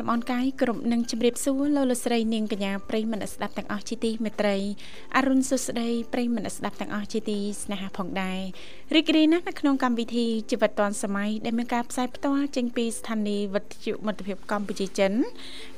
[0.00, 4.56] លំអនកាយគ្រប់នឹងជម្រាបសួរលោកលស្រីនាងកញ្ញាប្រិយមិត្តស្ដាប់ទាំងអស់ជាទីមេត្រី
[5.16, 8.40] អរុនសុស្ដីប្រិយមិត្តស្ដាប់ទាំងអស់ជាទីស្នេហាផងដែរ
[8.94, 15.12] រីករាយណាស់នៅក្នុងកម្មវិធីជីវិតឌွန်សម័យដែលមានការផ្សាយផ្ទាល់ចេញពីស្ថានីយ៍វិទ្យុមិត្តភាពកម្ពុជាចិន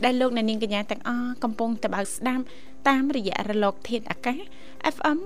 [0.05, 2.45] ដែលលោកអ្នកនាងកញ្ញាទាំងអស់កំពុងតបស្ដាប់
[2.89, 4.39] តាមរយៈរលកធាតុអាកាស
[4.95, 5.19] FM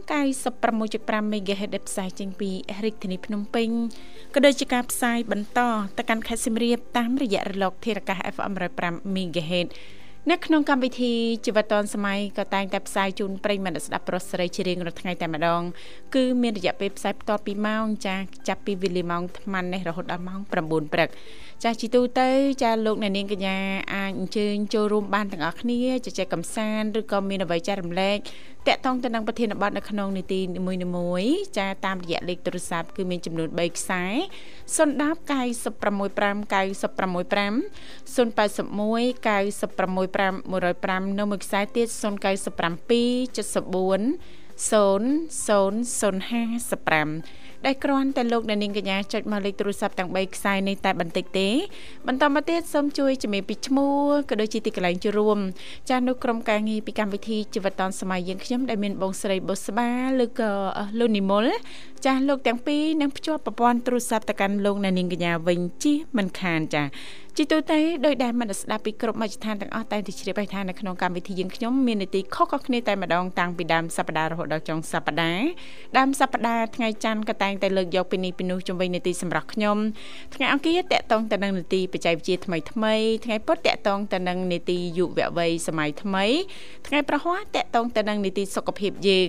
[0.63, 2.51] 96.5 MHz ដែលផ្សាយចេញពី
[2.85, 3.69] រាជធានីភ្នំពេញ
[4.35, 5.61] ក៏ដូចជាការផ្សាយបន្ត
[5.99, 9.69] ទៅកាន់ខេត្តសៀមរាបតាមរយៈរលកធាតុអាកាស FM 105 MHz
[10.31, 11.13] នៅក្នុងកម្មវិធី
[11.47, 15.63] ជីវិតឌွန်សម័យក៏តែងតែផ្សាយជូនប្រិយមិត្តស្ដាប់ប្រុសស្រីជារៀងរាល់ថ្ងៃតែម្ដង
[16.15, 18.17] គឺមានរយៈពេលផ្សាយបន្តពីម៉ោងចា
[18.49, 21.09] ចាប់ពីវេលាម៉ោង8:00នេះរហូតដល់ម៉ោង9ព្រឹក
[21.63, 22.29] ចាស់ជីទូទៅ
[22.63, 23.57] ចាលោកអ្នកនាងកញ្ញា
[23.95, 28.19] អាចអញ្ជើញចូលរួមបានទាំងអស់គ្នាជជែកកម្សាន្តឬក៏មានអ្វីចែករំលែក
[28.69, 30.61] តាក់ទងទៅនឹងប្រធានបទនៅក្នុងនីតិនី
[30.97, 34.05] មួយៗចាតាមរយៈលេខទូរស័ព្ទគឺមានចំនួន3ខ្សែ
[34.77, 34.79] 010 965
[36.53, 37.57] 965
[38.15, 41.91] 081 965 105នៅមួយខ្សែទៀត097
[43.37, 43.41] 74
[44.71, 51.49] 0055 ដែលគ្រាន់តែលោកអ្នកនាងកញ្ញាចុចមកលេខទូរស័ព្ទទាំង3ខ្សែនេះតែបន្តិចទេ
[52.07, 53.97] បន្តមកទៀតសូមជួយជំរាបពីឈ្មោះ
[54.31, 55.39] ក៏ដូចជាទីកន្លែងជួបរួម
[55.89, 59.91] ចាស់នៅក្រុមការងារពីកម្មវិធីជីវិតឌុនសម័យយើងខ្ញុំដែលមានបងស្រីបុស្បា
[60.25, 60.51] ឬក៏
[60.99, 61.47] លោកនិមល
[62.07, 66.83] ចាស់លោកទាំងពីរនឹងភ្ជាប់ប្រព័ន្ធទូរស័ព្ទទៅកាន់លោកអ្នកនាងកញ្ញាវិញជិះមិនខានចា
[67.39, 75.47] ជីទូទៅដោយដែលមិនស្ដាប់ពីគ្រប់មជ្ឈដ្ឋានទាំងអស់តែទៅជ្រាបឲ្យថានៅក្នុងកម្មវិធីយើងខ្ញុំមាននីតិខុសៗគ្នាតែម្ដងតាំងពីដើមសប្ដាហ៍រហូតដល់ចុងសប្ដាហ៍
[75.99, 79.77] ដើមសប្ដាហ៍ថ្ងៃច័ន្ទក៏តែងតែលើកយកពីនេះពីនោះជំវិញនីតិសម្រាប់ខ្ញុំ
[80.35, 82.95] ថ្ងៃអង្គារតកតងទៅនឹងនីតិបច្ចេកវិទ្យាថ្មីថ្មី
[83.25, 86.25] ថ្ងៃពុធតកតងទៅនឹងនីតិយុវវ័យសម័យថ្មី
[86.87, 89.29] ថ្ងៃប្រហ័សតកតងទៅនឹងនីតិសុខភាពយើង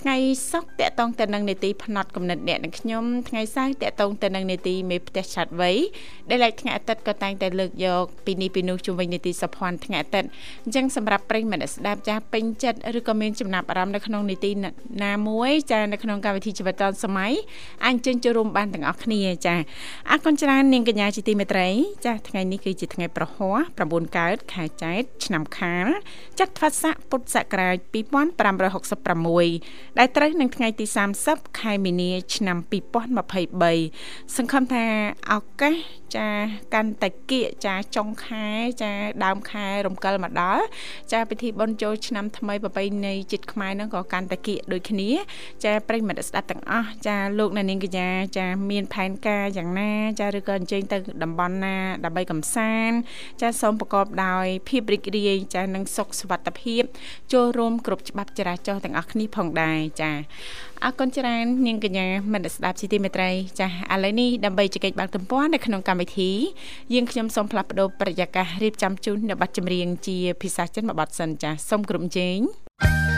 [0.00, 0.16] ថ្ងៃ
[0.52, 5.76] សុក្រតកតងទៅនឹងនីតិផ្នែកកំណត់អ្នកនិងខ្ញុំថ្ងៃសៅរ៍តកតងទៅនឹងនីតិមេផ្ទះឆាត់វ័យ
[6.30, 10.28] ដែលឡែកថ្ងៃអាទិត្យក៏តែងតែតែលើកយកពីនេះពីនោះជុំវិញនីតិសភ័ណ្ឌថ្ងៃអាទិត្យ
[10.64, 14.50] អញ្ចឹងសម្រាប់ប្រិយមិត្តស្ដាប់ចាស់ពេញចិត្តឬក៏មានចំណាប់អារម្មណ៍នៅក្នុងនីតិ
[15.04, 17.32] ណាមួយចានៅក្នុងកម្មវិធីជីវិតឌុនសម័យ
[17.84, 19.54] អាចជើញចូលរួមបានទាំងអស់គ្នាចា
[20.10, 21.68] អរគុណច្រើននាងកញ្ញាជាទីមេត្រី
[22.06, 23.56] ចាថ្ងៃនេះគឺជាថ្ងៃប្រហ័ស
[23.88, 25.86] 9កើតខែចែកឆ្នាំខាល
[26.40, 30.84] ចត្វាស័កពុទ្ធសករាជ2566ដែលត្រូវនឹងថ្ងៃទី
[31.24, 32.58] 30ខែមីនាឆ្នាំ
[33.26, 34.84] 2023សង្ឃឹមថា
[35.32, 35.74] ឱកាស
[36.16, 36.28] ចា
[36.74, 38.46] កាន់តែគៀកចាចុងខែ
[38.82, 38.92] ចា
[39.24, 40.64] ដើមខែរំកិលមកដល់
[41.12, 45.10] ចាពិធីបុណ្យចូលឆ្នាំថ្មីប្រពៃណីជាតិខ្មែរហ្នឹងក៏កាន់តែគៀកដូចគ្នា
[45.64, 52.96] ចាប្រិមិត្តស្ដាប់ទាំងអស់ចាលោកអ្នកនាងកញ្ញាចាមានផែនការយ៉ាងណា ចាឬក៏អញ្ជើញទៅតំបន់ណាដើម្បីកំសាន្ត
[53.40, 56.82] ចាសូមប្រកបដោយភាពរីករាយចានិងសុខសុវត្ថិភាព
[57.32, 60.10] ចូលរួមគ្រប់ច្បាប់ចរាចរណ៍ទាំងអស់គ្នាផងដែរចា
[60.84, 63.30] អរគុណច្រើននាងកញ្ញាមិត្តស្ដាប់ជីទីមេត្រី
[63.60, 66.30] ចាឥឡូវនេះដើម្បីជែកបាក់ទំព័រនៅក្នុងកម្មវិធី
[66.94, 72.38] យើងខ្ញុំសូមផ្លាស់ប្ដូរប្រយាកររៀបចំជូននៅប័ណ្ណចម្រៀងជាភាសាចិនមួយបទសិនចាសូមគ្រប់ជេង
[73.16, 73.17] ក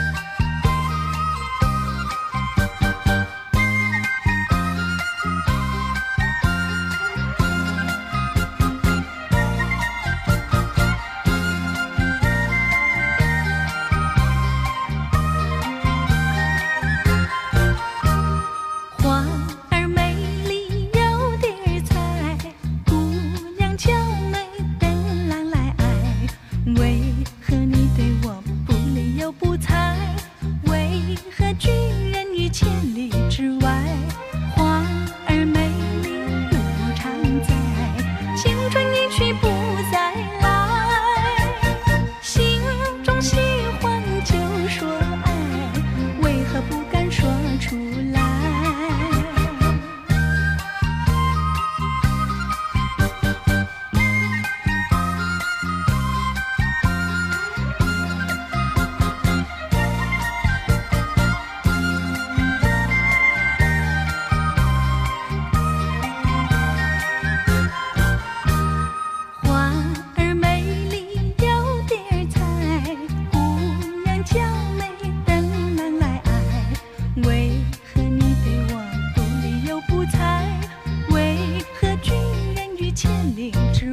[83.21, 83.90] standing to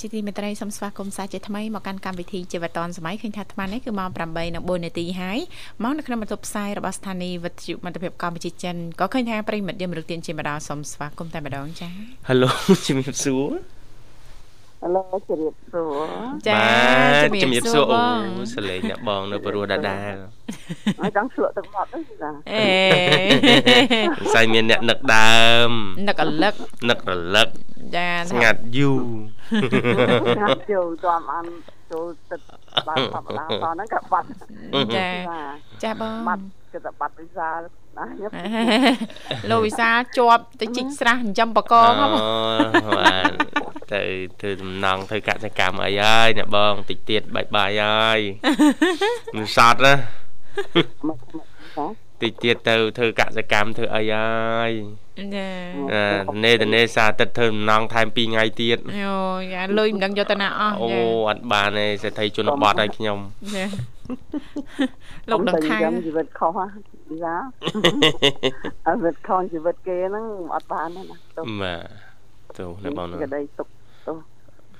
[0.00, 4.08] ជាទីមេត្រីសូមស្វាគមន៍សាជាថ្មីមកកាន់កម្មវិធីជីវិតឌွန်សម័យឃើញថាអាត្មានេះគឺម៉ោង
[4.46, 5.38] 8:04នាទីហើយ
[5.82, 11.92] មកនៅក្នុងបន្ទប់ផ្សាយរបស់ស្ថានីយ៍វិទ្យុមិត្តភាពកម្ពុជាចិនក៏ឃើញថាប្រិមិត្តយើងមរុទានជាម្ដងសូមស្វាគមន៍តែម្ដងចា៎
[12.28, 12.48] Halo
[12.86, 13.52] ជំរាបសួរ
[14.82, 16.02] ហឡូជម្រាបសួរ
[16.46, 18.22] ចាបាទជំរាបសួរអូបង
[18.54, 20.14] សលេងអ្នកបងនៅព្រោះដាដាល
[21.00, 22.66] ហើយចង់ឆ្លក់ទឹកមាត់ហ្នឹងណាអេ
[24.32, 25.38] ស្អីមានអ្នកនឹកដើ
[25.68, 25.70] ម
[26.08, 26.54] នឹករលឹក
[26.90, 27.48] នឹករលឹក
[27.96, 29.04] ចាស្ងាត់យូរ
[30.40, 31.46] ណាស់ចូលតាមអាន
[31.92, 32.40] ចូលទឹក
[32.88, 34.26] បានធម្មតាតហ្នឹងក៏បាត់
[34.96, 35.40] ចាណា
[35.82, 36.42] ចាបងបាត់
[36.72, 37.58] គឺតែបាត់វិសាល
[37.98, 38.30] ណាញឹក
[39.50, 42.12] លោកវិសាលជាប់ទៅជីកស្រះចិញ្ចឹមបកងហ្នឹង
[42.98, 43.32] បាទ
[43.92, 44.02] ទៅ
[44.40, 48.20] ធ្វើដំណងធ្វើកសិកម្មអីហើយអ្នកបងតិចទៀតបាយបាយហើយ
[49.36, 49.94] មិនសតណា
[51.08, 51.46] មកមក
[51.78, 54.70] ណា តិចទៀតទៅធ្វើកសិកម្មធ្វើអីហើយ
[55.34, 55.48] ចា
[55.92, 59.16] អានេតនេសាទឹកធ្វើដំណងថែម2ថ្ងៃទៀតយោ
[59.52, 63.18] យ៉ាលុយមិនដឹងយកទៅណាអស់អូចាអត់បានទេសេដ្ឋីជនបទឲ្យខ្ញុំ
[63.56, 63.64] ចា
[65.30, 66.64] លោកដឹងខែខ្ញុំជីវិតខុសហ៎
[67.10, 67.42] វិសាល
[68.86, 71.82] អត់វិតខុសជីវិតគេហ្នឹងអត់បានទេណាទុកបាទ
[72.56, 73.68] ទៅអ្នកបងនោះក្តីទុក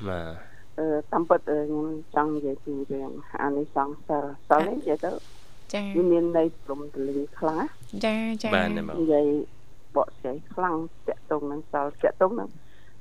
[0.09, 3.11] បាទអឺតាមពិតខ្ញុំចង់និយាយពីរឿង
[3.43, 5.11] អានេះសង្សារសិលនេះនិយាយទៅ
[5.75, 7.67] ចាវាមានន័យព្រមទលីងខ្លាំងណា
[8.07, 9.27] ចាចាបាទអ្នកបងនិយាយ
[9.97, 10.77] បកស្រាយខ្លាំង
[11.09, 12.49] តាក់ទងនឹងសិលតាក់ទងនឹង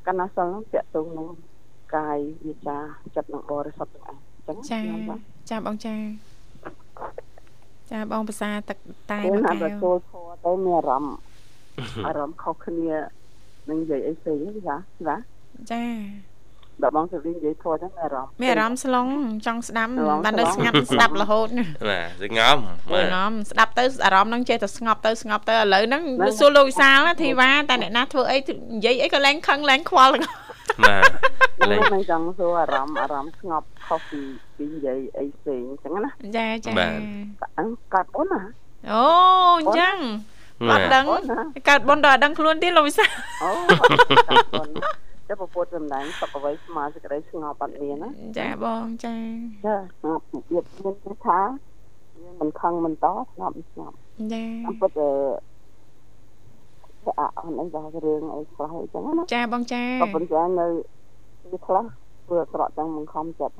[0.08, 1.28] កណ្ណាសិលនឹងតាក់ទងនឹង
[1.96, 2.78] កាយវាចា
[3.16, 5.16] ចិត្តនឹងបរិសុទ្ធទាំងអស់អញ្ចឹងចាខ្ញុំថា
[5.50, 5.96] ចាបងចា
[7.92, 8.78] ចាបងភាសាទឹក
[9.12, 11.18] តែពេលមកណាកែបើវចូលធម៌ទៅមានអារម្មណ៍
[12.08, 12.92] អារម្មណ៍ខុសគ្នា
[13.70, 14.76] នឹងនិយាយអីផ្សេងទេចា
[15.08, 15.16] ណា
[15.72, 15.84] ចា
[16.84, 19.08] ដល់បងទៅនិយាយធម៌ហ្នឹងមានអារម្មណ៍មានអារម្មណ៍ស្លង
[19.46, 26.04] ចង់ស្ដាប់ស្លងបាននៅស្លងស្ងាត់ស្ដាប់រហូតណាបាទស្ងំអូបាទណំស្ដាប់ទៅអារម្មណ៍ហ្នឹងចេះតែស្ងប់ទៅស្ងប់ទៅឥឡូវហ្នឹង
[26.40, 30.50] សួរលោកវិសាលណាធីវ៉ាតែអ្នកណាធ្វើអីនិយាយអីក៏លែងខឹងលែងខ្វល់ទាំងអស់
[30.84, 30.96] បា
[31.62, 34.22] ទលេងខ្ញុំមិនចង់សួរអារម្មណ៍អារម្មណ៍ស្ងប់ខុសពី
[34.58, 37.00] ពីនិយាយអីផ្សេងអញ្ចឹងណាចាចាបាទ
[37.60, 38.42] អញ្កាត់បុនណា
[38.92, 39.04] អូ
[39.60, 39.96] អញ្ចឹង
[40.72, 41.40] អត់បាទដឹងបុនណា
[41.70, 43.10] កើតបុណ្យដល់អត់ដឹងខ្លួនទៀតលោកវិសាល
[43.44, 43.50] អូ
[45.30, 48.10] កាត់បុនតែពពុទ្ធសម្ដែងសុខអ្វីស្មើសេចក្តីស្ងប់អត់មានណា
[48.40, 49.16] ចាបងចា
[49.66, 51.40] ចាស្ងប់របៀបមានគេថា
[52.22, 53.96] យើងមិនខឹងមិនតស្ងប់ស្ងប់
[54.34, 55.12] ចាតាមពិតអឺ
[57.20, 60.68] អាអនអីដល់រឿងអីខ្លះអញ្ចឹងណាចាបងចាក៏ប៉ុន្តែនៅ
[61.52, 61.86] វាខ្លះ
[62.26, 63.54] ធ្វើអាក្រក់ទាំងបង្ខំចិត្ត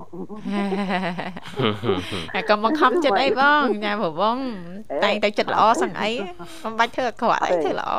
[2.34, 4.38] ហើយកុំបង្ខំចិត្តអីបងចាព្រោះបង
[5.04, 6.10] តែងតែចិត្តល្អសឹងអី
[6.64, 7.92] កុំបាច់ធ្វើអាក្រក់អីធ្វើល្អ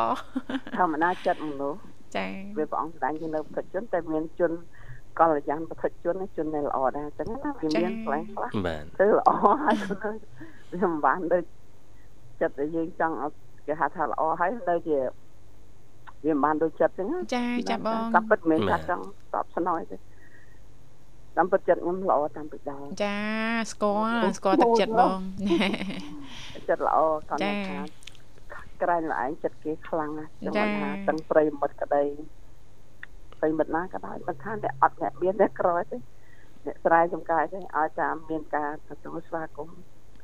[0.78, 1.80] ធម្មតាចិត្តមនុស្ស
[2.16, 2.26] ចា
[2.58, 4.52] វាព្រះអង្គស្ដែងជានៅពុទ្ធជនតែមានជន
[5.18, 9.30] កល្យានពុទ្ធជនជនដែលល្អដែរអញ្ចឹងណាវាមានផ្លែខ្លះបាទធ្វើល្អ
[9.64, 9.76] ហើយ
[10.72, 11.44] វាមិនបានដូច
[12.40, 13.32] ចិត្តដែលយើងចង់ឲ្យ
[13.66, 14.98] គេហៅថាល្អហើយនៅជា
[16.24, 19.96] វាមិនបានដូចចិត្តអញ្ចឹងចាចាបងតាមពិតមិនមែនថាចង់តបស្នើទេ
[21.36, 23.18] តាមពិតចិត្តខ្ញុំល្អតាមពិតដែរចា
[23.72, 25.18] ស្គាល់ស្គាល់ទឹកចិត្តបង
[26.68, 26.98] ចិត្តល្អ
[27.28, 27.99] គាត់ចាថា
[28.81, 32.03] ក្រែងឯងចិត្តគេខ្លាំងណាស់ ចា ចាំថាទាំងប្រិយមិត្តក្តី
[33.39, 35.97] ប្រិយមិត្តណាក៏ដោយមិនថាអ្នកអត់អ្នកមានអ្នកក្រទេ
[36.65, 39.79] អ្នកស្រែចំការទេឲ្យតាមមានការទទួលស្វាគមន៍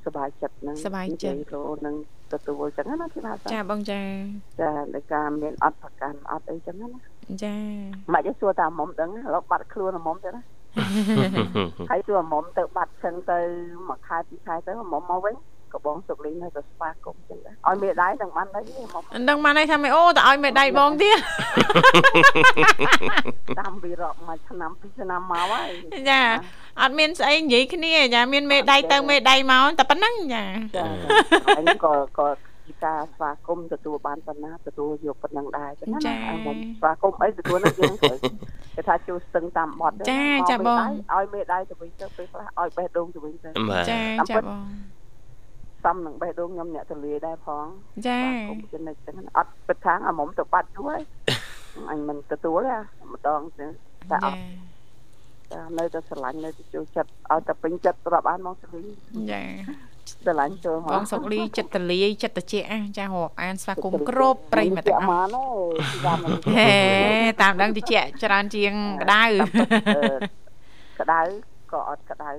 [0.06, 1.96] សบายចិត្តនឹង សប្បាយចិត្ត និយាយចូលនឹង
[2.34, 4.02] ទទួលចឹងណាទីថា ចាបងចា
[4.62, 6.90] ចាដោយការមានអត់ប្រកាន់អត់អីចឹងណា
[7.44, 7.56] ចា
[8.14, 10.44] មិនឲ្យសួរតាមមុំដឹងឥឡូវបាត់ខ្លួនមុំទៅណា
[11.92, 13.40] ហើយសួរមុំទៅបាត់ចឹងទៅ
[13.88, 15.36] មួយខែពីរខែទៅមុំមកវិញ
[15.77, 18.65] ក៏បងសុកលីនៅតែស្វាគមន៍ចឹងដែរឲ្យមេដៃទាំងបានដែរ
[18.95, 21.19] មុំមិនដឹងបានអីថាមិនអូតើឲ្យមេដៃបងទៀត
[23.61, 25.71] តាមវិរៈមួយឆ្នាំពីរឆ្នាំមកហើយ
[26.11, 26.21] ចា
[26.81, 30.45] អត់មានស្អីនិយាយគ្នាចាមានមេដៃទៅមេដៃមកតែប៉ុណ្ណឹងចា
[30.77, 30.85] ចា
[31.47, 32.29] ហើយក៏ក៏
[32.67, 36.15] ពីការស្វាគមន៍ទទួលបានប៉ុណ្ណាទទួលយកប៉ុណ្ណឹងដែរចឹងណា
[36.47, 38.19] មុំស្វាគមន៍អីទទួលនឹងយើងត្រូវ
[38.77, 39.95] គេថាចូលស្ទឹងតាមបត់
[41.15, 44.96] ឲ្យមេដៃទៅវិញទៅពេលខ្លះឲ្យបេះដូងទៅវិញទៅបាទចាចាបង
[45.87, 47.67] សំនឹងបេះដូងខ្ញុំអ្នកទលាយដែរផង
[48.07, 51.03] ចាគុំចំណិចហ្នឹងអត់ពិតថាអាមុំទៅបាត់យូរហើយ
[51.91, 52.77] អញមិនទទួលទេ
[53.13, 53.67] ម្ដងទៅ
[54.11, 54.39] តែអចាត់
[55.53, 58.83] តែនៅតែស្រឡាញ់នៅតែចូលចិត្តឲ្យតែពេញចិត្តរាប់អានមកស្រី
[59.33, 59.43] ចា
[60.23, 65.45] ស្រឡាញ់ចូលមកបងសុកលីចិត្តតលាយចិត្តត្រជាក់អាចារាប់អានស្វាគមន៍គ្រប់ប្រិយមិត្តទាំងអស់មកណា
[65.77, 66.75] ទីតាមមិនហេ
[67.43, 69.25] តាមដឹងត្រជាក់ច្រើនជាងក្តៅ
[71.01, 71.21] ក្តៅ
[71.73, 72.31] ក៏អត់ក្តៅ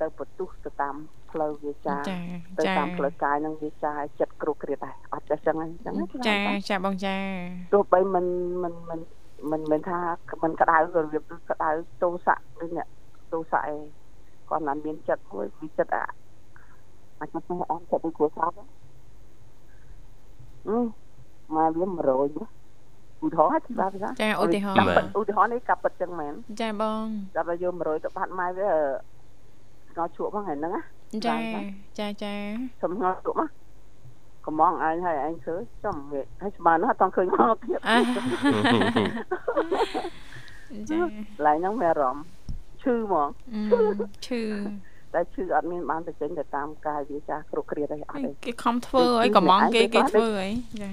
[0.00, 0.96] ទៅបន្ទុះទៅតាម
[1.34, 2.18] ផ្លូវវាចាចា
[2.58, 5.94] ទៅចាតាមផ្លូវកាយនឹងវាចាចិត្តគ្រូគ្រៀតដែរអត់តែចឹងហ្នឹងចឹង
[6.28, 6.36] ចា
[6.70, 7.16] ចាបងចា
[7.72, 8.26] ទោះបីមិន
[8.62, 9.00] មិនមិន
[9.50, 9.98] មិនមិនថា
[10.42, 11.68] មិនក្តៅក៏របៀបក្តៅ
[12.02, 12.88] ទោសៈដូចអ្នក
[13.32, 13.78] ទោសៈឯង
[14.48, 16.04] គាត់មិនមានចិត្តមួយវាចិត្តអា
[17.20, 18.64] អាចមកអត់ចិត្តដូចគួរស្រាប់ហ៎
[21.54, 22.46] មកវា100ណា
[23.24, 24.86] ឧទាហរណ៍ច្បាស់ទេចាឧទាហរណ៍
[25.18, 27.04] ឧទាហរណ៍នេះកាប់ពិតចឹងមែនចាបង
[27.36, 28.70] ចាប់តែយក100ទៅបាត់ម៉ែវា
[29.90, 30.82] ស្ងោជក់ហ្នឹងហ្នឹងណា
[31.26, 31.36] ចា
[31.98, 32.34] ចាចា
[32.82, 33.50] សុំស្ងោជក់មក
[34.46, 37.80] កំងអញហើយអញឃើញចំវាហើយស្មានអត់តឃើញមកទៀត
[40.90, 40.98] ចា
[41.46, 42.24] ឡើងហ្នឹងមានអារម្មណ៍
[42.82, 43.28] ឈឺហ្មង
[44.26, 44.42] ឈឺ
[45.14, 50.50] តែឈឺអត់មានបានទៅចេញទៅតាមកាយវាចាស់គ្រប់គ្រាអីអត់ទេគេខំធ្វើអីកំងគេគេធ្វើអី
[50.82, 50.90] ចា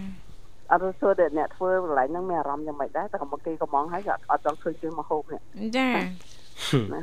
[0.72, 4.02] អត់សួរតែអ្នកធ្វើកន្លែងហ្នឹងមានអារម្មណ៍យ៉ាងម៉េចដែរតែកំគេកំងហើយ
[4.32, 5.42] អត់ចង់ឃើញជើងមកហូបនេះ
[5.78, 5.88] ចា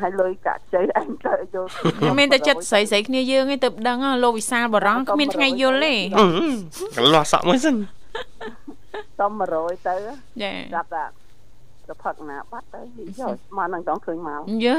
[0.02, 1.68] ហើយលុយកាក់ជ័យអញទៅយក
[2.18, 5.94] មានតែចិត្តស្រីស្រីគ្នាយើងឯងទៅដឹងលោកវិសាលបរងគ្មានថ្ងៃយល់ទេ
[6.96, 7.76] កន្លោះសក់មួយសិន
[9.20, 9.94] តំ100ទៅ
[10.42, 11.04] ចាចាប់តា
[11.88, 12.80] ទៅផឹកណាបាត់ទៅ
[13.20, 14.76] យកមកនឹងចង់ឃើញមកយើ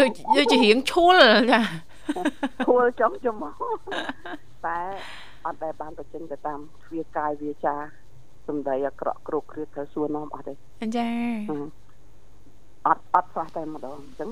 [0.00, 1.16] ដូចដូចជារៀងឈួល
[1.52, 1.60] ចា
[2.66, 3.54] ឈួលចំចំមក
[4.66, 4.78] តែ
[5.46, 7.76] អត់ដែលបានទៅចេញទៅតាមទ្វាកាយវាចា
[8.48, 10.54] សំដីអាក្រក់គ្រប់គ្រាត្រូវសួរនាំអត់ទេ
[10.96, 11.08] ចា
[12.86, 14.30] អត់អត់ស្រះតែម្ដងអញ្ចឹង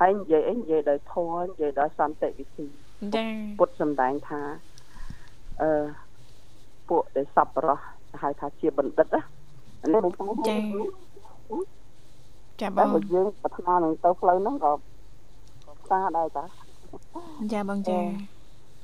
[0.00, 2.66] ហើយនិយាយអីនិយាយដោយធម៌និយាយដោយសន្តិវិធី
[3.16, 3.26] ចា
[3.58, 4.40] ពុទ្ធសំដែងថា
[5.62, 5.84] អឺ
[6.88, 7.78] ពួកដែលសប្បុរស
[8.22, 9.22] ហៅថាជាបណ្ឌិតណា
[9.92, 10.56] នេះបងចា
[12.60, 14.72] ចាបងយើងប្រាថ្នានឹងទៅផ្លូវហ្នឹងក៏
[15.66, 16.44] ក៏ផ្សារដែរតា
[17.52, 18.00] ចាបងចា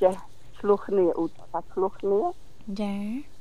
[0.03, 0.15] ចេះ
[0.59, 2.21] ឆ្លោះគ្នាឧទាហរណ៍ឆ្លោះគ្នា
[2.81, 2.95] ចា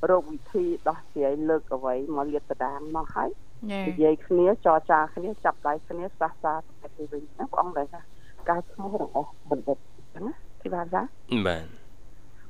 [0.09, 3.29] រោគវិធីដោះស្រាយលើកអ្វីមកលាតត្រដាងមកហើយ
[3.71, 8.01] និយាយគ្នាចរចាគ្នាចាប់ដៃគ្នាសះសាតែទៅវិញណាបងដែរថា
[8.49, 9.77] ការឈ្មោះរបស់បណ្ឌិត
[10.13, 11.01] ចឹងណាទីបានចា
[11.47, 11.65] បាទ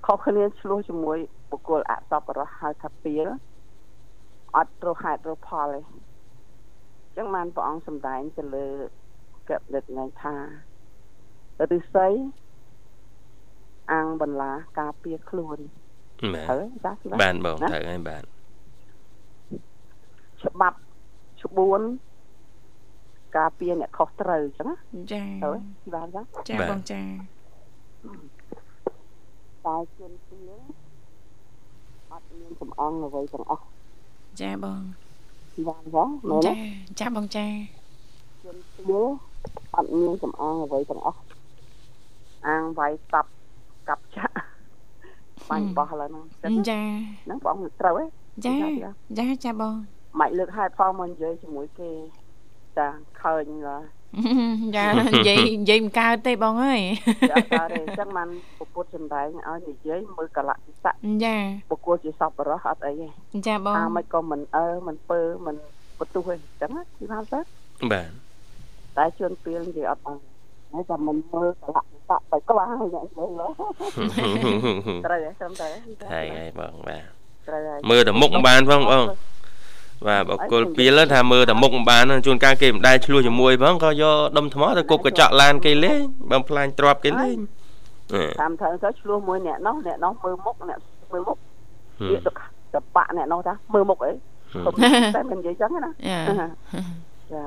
[0.05, 1.17] ខុសគ្នាឆ្លោះជាមួយ
[1.49, 3.27] បុគ្គលអសប្បុរសហៅថាពីល
[4.55, 5.81] អត់រហេតុរផលទេ
[7.17, 8.67] ចឹងបានព្រះអង្គសម្ដែងទៅលើ
[9.49, 10.35] កបិតថ្ងៃថា
[11.71, 12.13] រិស័យ
[13.91, 15.57] អាំងបន្លាការពារខ្លួន
[16.21, 18.23] ត្រូវចាស់បានបងត្រូវហើយបាទ
[20.43, 20.77] ច្បាប់
[21.45, 21.81] ក្បួន
[23.37, 24.69] ការពារអ្នកខុសត្រូវអញ្ចឹង
[25.11, 25.49] ចាទៅ
[25.93, 27.01] បានចាចាបងចា
[29.65, 30.51] តែជនពីល
[32.11, 33.63] អត់មានសំអងអ្វីទាំងអស់
[34.41, 34.81] ចាបង
[35.67, 36.53] បានចាមែនចា
[36.99, 37.45] ចាបងចា
[38.43, 38.93] ជនពីល
[39.75, 41.19] អត់មានសំអងអ្វីទាំងអស់
[42.47, 43.29] អាងវាយតាប់
[43.89, 44.33] កាប់ចាក់
[45.49, 46.81] បាញ់បោះឡើយហ្នឹងចា
[47.25, 48.05] ហ្នឹងបងត្រូវហ៎
[48.45, 48.55] ចា
[49.19, 49.75] ចាចាបង
[50.19, 51.91] មិនលើកហេតុផលមកនិយាយជាមួយគេ
[52.77, 52.87] ចា
[53.21, 53.43] ឃើញ
[54.75, 56.81] ចានិយាយនិយាយមិនកើតទេបងអើយ
[57.31, 60.93] ចាកើតទេអញ្ចឹងបានពុទ្ធសំដែងឲ្យនិយាយមើលកលៈទេសៈ
[61.23, 61.35] ចា
[61.69, 63.07] បុគ្គលជាសពរោះអត់អីទេ
[63.47, 65.55] ចាបងអាមិនក៏មិនអើមិនពើមិន
[65.99, 67.39] បន្ទុះទេអញ្ចឹងទីបានទៅ
[67.91, 68.09] បាទ
[68.97, 70.17] តែជួនពេលនិយាយអត់បាន
[70.73, 73.47] ហើយតែមិនមើលកលៈទេសៈទៅក្បាលអ្នកនិយាយលើ
[75.05, 75.69] ត្រូវទេត្រឹមតែ
[76.13, 77.03] ហើយហើយបងបាទ
[77.47, 79.05] ត្រូវហើយមើលតែមុខបានផងបង
[80.05, 85.99] បាទបកគលពីលថាមើលតែមុខមិនបានជួនកាលគេមិនដែលឆ្លោះជាមួយផងក៏យកដុំថ្មទៅគប់កញ្ចក់ឡានគេលេង
[86.31, 87.37] បើផ្លាញ់ទ្របគេលេង
[88.41, 90.79] តាមត្រូវទៅឆ្លោះមួយអ្នកនោះអ្នកនោះមើលមុខអ្នក
[91.11, 91.37] មើលមុខ
[92.09, 92.31] វាទៅ
[92.81, 94.11] តបាក់អ្នកនោះថាមើលមុខអី
[95.15, 96.19] តែមិននិយាយចឹងណាចា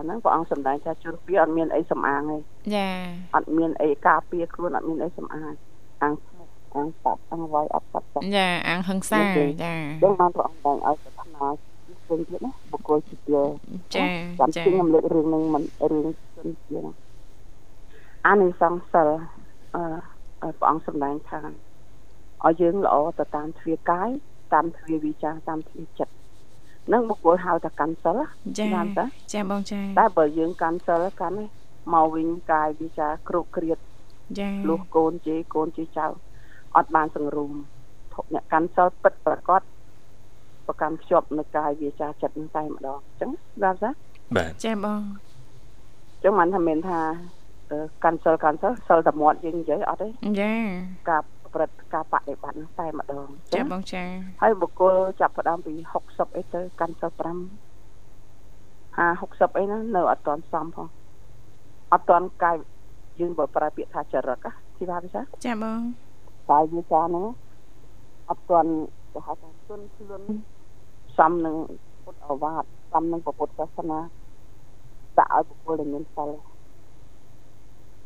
[0.03, 2.39] ហ្នឹងព្រះអង្គសម្ដែងថាជួនពីអត់មានអីសំអាងទេ
[2.75, 2.89] ចា
[3.35, 5.53] អត់មានអីការពារខ្លួនអត់មានអីសំអាង
[6.03, 6.13] អាង
[6.75, 11.70] អាងតាប់អាងវាយអត់តាប់ចាអាងហឹងសាចាចឹងបានព្រះអង្គតែឲ្យប្រាថ្នា
[12.11, 13.15] វិញទៀតណាបុគ្គលជា
[13.95, 14.05] ចា
[14.37, 16.81] ចាខ្ញុំលើករឿងនឹងមិនរឿងជនជា
[18.27, 19.09] អានិសង្សិល
[19.75, 21.41] អឺព្រះអង្គសម្ដែងថា
[22.45, 24.09] ឲ្យយើងល្អទៅតាមទ្វាកាយ
[24.53, 26.13] តាមទ្វាវិចារតាមទ្វាចិត្ត
[26.93, 28.19] នឹងបុគ្គលហៅថាកាន់សិល
[28.59, 28.67] ចា
[29.35, 31.39] ចាបងចាតែបើយើងកាន់សិលកាន់
[31.95, 33.79] មកវិញកាយវិចារគ្រប់គ្រាត
[34.39, 36.07] ចាលុះកូនជេកូនជេចៅ
[36.77, 37.55] អត់បានសង្រួម
[38.35, 39.61] អ្នកកាន់សិលពិតប្រកប
[40.71, 43.31] ប្រកាន់ភ្ជាប់នៅកាយវាចាចិត្តនឹងតែម្ដងអញ្ចឹង
[43.63, 43.91] បាទចា
[44.37, 45.01] បាទចាបង
[46.13, 47.01] អញ្ចឹងមិនថាមានថា
[48.05, 50.09] កាន់សិលកាន់សិលសិលតែមាត់យើងនិយាយអត់ទេ
[50.41, 50.53] ចា
[51.11, 54.05] ការប្រព្រឹត្តការបដិបត្តិនឹងតែម្ដងចាបងចា
[54.43, 55.73] ហើយបុគ្គលចាប់ផ្ដើមពី
[56.07, 57.23] 60អីទៅកាន់សិល5
[58.99, 60.89] 50 60អីណានៅអត់ទាន់សមផង
[61.93, 62.57] អត់ទាន់កាយ
[63.21, 64.39] យើងបើប្រើពាក្យថាចរិត
[64.77, 65.81] ទីថាវិសាចាបង
[66.51, 67.25] កាយវាចាហ្នឹង
[68.31, 68.71] អត់ទាន់
[69.13, 70.23] គេហៅថាជន់ខ្លួន
[71.21, 71.57] សំនឹង
[72.05, 74.01] ពុទ្ធអវាទសំនឹងពុទ្ធសាសនា
[75.19, 76.31] ដាក់ឲ្យបុគ្គលដែលមានសិល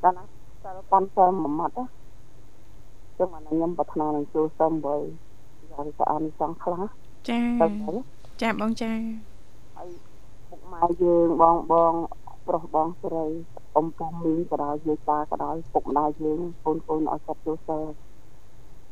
[0.02, 0.25] ដល់ណា
[0.62, 1.87] សិលកាន់សិលមួយម៉ាត់ណា
[3.18, 4.97] ចឹងអាខ្ញុំប្រាថ្នានឹងចូលសុំបើ
[5.71, 6.83] យ៉ាងស្អាតសងខ្លះ
[7.28, 7.40] ចា
[8.42, 8.92] ចាបងចា
[9.76, 9.88] ហើយ
[10.49, 11.94] ពុកម៉ែយើងបងបង
[12.47, 13.26] ប្រុសបងស្រី
[13.76, 17.85] អ៊ំពុំមីងក៏ដោយយាយតាក៏ដោយពុកម្ដាយយើងកូនកូនឲ្យចិត្តចូលសិល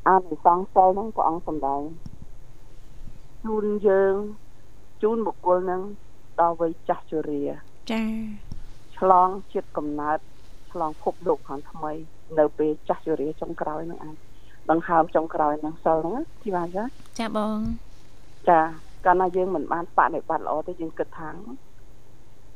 [0.09, 1.83] អានិសង្សសិលហ្នឹងព្រះអង្គសម្ដែង
[3.44, 4.14] ជូនយើង
[5.02, 5.80] ជូនបុគ្គលនឹង
[6.40, 7.42] ដល់វ័យចាស់ជរា
[7.90, 8.02] ចា
[8.99, 10.18] ឆ្លងជាតិកំណើត
[10.72, 11.92] ឆ្លងភពលោកខាងថ្មី
[12.38, 14.16] នៅពេលចាស់ជរាចុងក្រោយនឹងអាច
[14.70, 16.84] ដង្ហើមចុងក្រោយនឹងសិលហ្នឹងជីវ៉ាចា
[17.18, 17.58] ចាបង
[18.49, 18.61] ចា
[19.06, 21.30] កាលណាយើងមិនបានបដិបត្តិល្អទេយើងគិតថា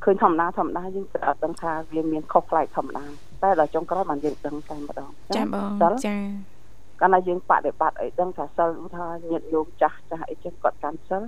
[0.05, 3.05] ឃើញធម្មតាធម្មតាយើងគិតអត់ដឹងថាវាមានខុសប្លែកធម្មតា
[3.43, 5.71] តែដល់ចុងក្រោយបានយើងដឹងតែម្ដងចាបង
[6.07, 6.17] ចា
[7.01, 11.23] កាលណាយើងបដិបត្តិអីដឹងថាសិលថាញាតិញោមចាស់ចាស់អីចឹងគាត់កាន់សិល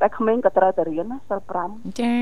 [0.00, 2.16] តែក្មេងក៏ត្រូវតែរៀនណាសិល5ចា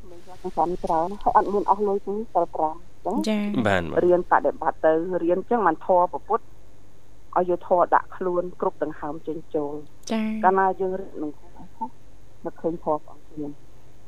[0.00, 6.40] ក្មេងៗគាត់កាន់ច្រើនហើយអត់មានអស់លុយទេសិល5ចឹងចាបានរៀនបដិបត្តិទៅរៀនចឹងមិនធរប្រពុត
[7.36, 9.74] ឲ្យយកធរដាក់ខ្លួនគ្រប់ដង្ហើមចេញចូល
[10.12, 11.32] ចាកាលណាយើងរៀននឹង
[12.44, 13.50] នឹកឃើញធរបងព្រាន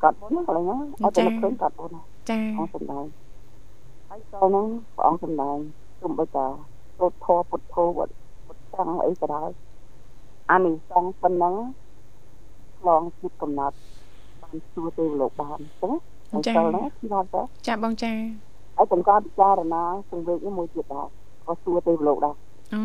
[0.02, 1.90] គាត់មុនកន្លែងហ្នឹងអត់តែនឹកឃើញគាត់មុន
[2.30, 3.04] ចាអង្គសំដែង
[4.08, 5.58] ហើយតហ្នឹងព្រះអង្គសំដែង
[6.02, 6.46] ទុំបីតា
[6.97, 8.13] សូត្រធរពុទ្ធធវត្ត
[8.45, 9.49] ពុទ្ធទាំងអីក៏ដោយ
[10.51, 11.55] អានិសង្ឃប៉ុណ្ណឹង
[12.77, 13.75] ឆ្លងជាតិកំណត់
[14.41, 15.91] បានសួរទេវលោកបានចឹង
[16.47, 16.81] ចាណា
[17.11, 17.35] បាទ
[17.67, 18.13] ចាបងចា
[18.77, 21.07] ហើយបង្កើតពិចារណាសង្វេគនេះមួយទៀតដែរ
[21.45, 22.35] ក៏សួរទេវលោកដែរ
[22.73, 22.81] អូ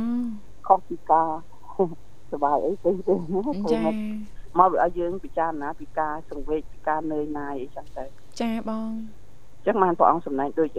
[0.66, 1.28] ខុសពីការ
[2.32, 3.14] សบายអីទេទេ
[3.72, 3.82] ចា
[4.58, 8.04] មកឲ្យយើងពិចារណាពីការសង្វេគពីការនឿយណាយអីចឹងទៅ
[8.40, 8.90] ចាបង
[9.66, 10.70] ចឹងបានព្រះអង្គសម្ដែងដូច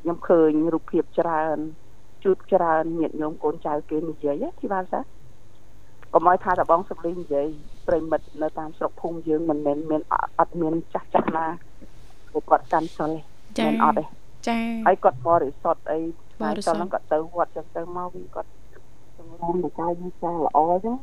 [0.00, 1.58] ខ្ញុំឃើញរូបភាពច្រើន
[2.24, 5.00] ជួបច្រើនញាតិញោមកូនចៅគេនិយាយទីបានសា
[6.12, 7.46] កុំឲ្យថាតបងសុខលីនិយាយ
[7.86, 10.02] ប្រិមិត្តនៅតាមស្រុកភូមិយើងមិនមែនមាន
[10.38, 11.46] អត់មានចាស់ចាស់ណា
[12.50, 13.10] គាត់កាន់សិល
[13.58, 14.04] ទេមិនអត់ទេ
[14.48, 16.00] ចាហើយគាត់បរិសុទ្ធអី
[16.42, 18.50] បរិសុទ្ធហ្នឹងគាត់ទៅវត្តចឹងទៅមកវិញគាត់
[19.16, 20.96] សម្រុំនៃកាយវិការល្អចឹង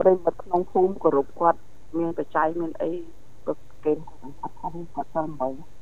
[0.00, 1.58] ប្រិមិត្តក្នុងភូមិគោរពគាត់
[1.98, 2.92] មានបច្ច័យមានអី
[3.46, 5.75] ក៏គេគាត់ថាគាត់ទៅមក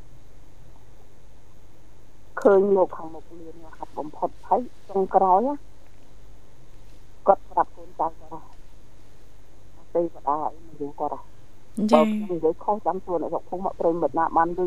[2.40, 5.40] ឃើញលោកខាងមុខលៀនហាត់បំផុតហើយចុងក្រោយ
[7.26, 8.46] គាត់ប្រាប់កូនចៅគាត់
[9.94, 11.18] ទេវតាអីមិនយល់គាត់
[11.92, 14.60] ចានិយាយខុសចាំសួរអ្នកភូមិមកប្រិមិត្តណាបានឮ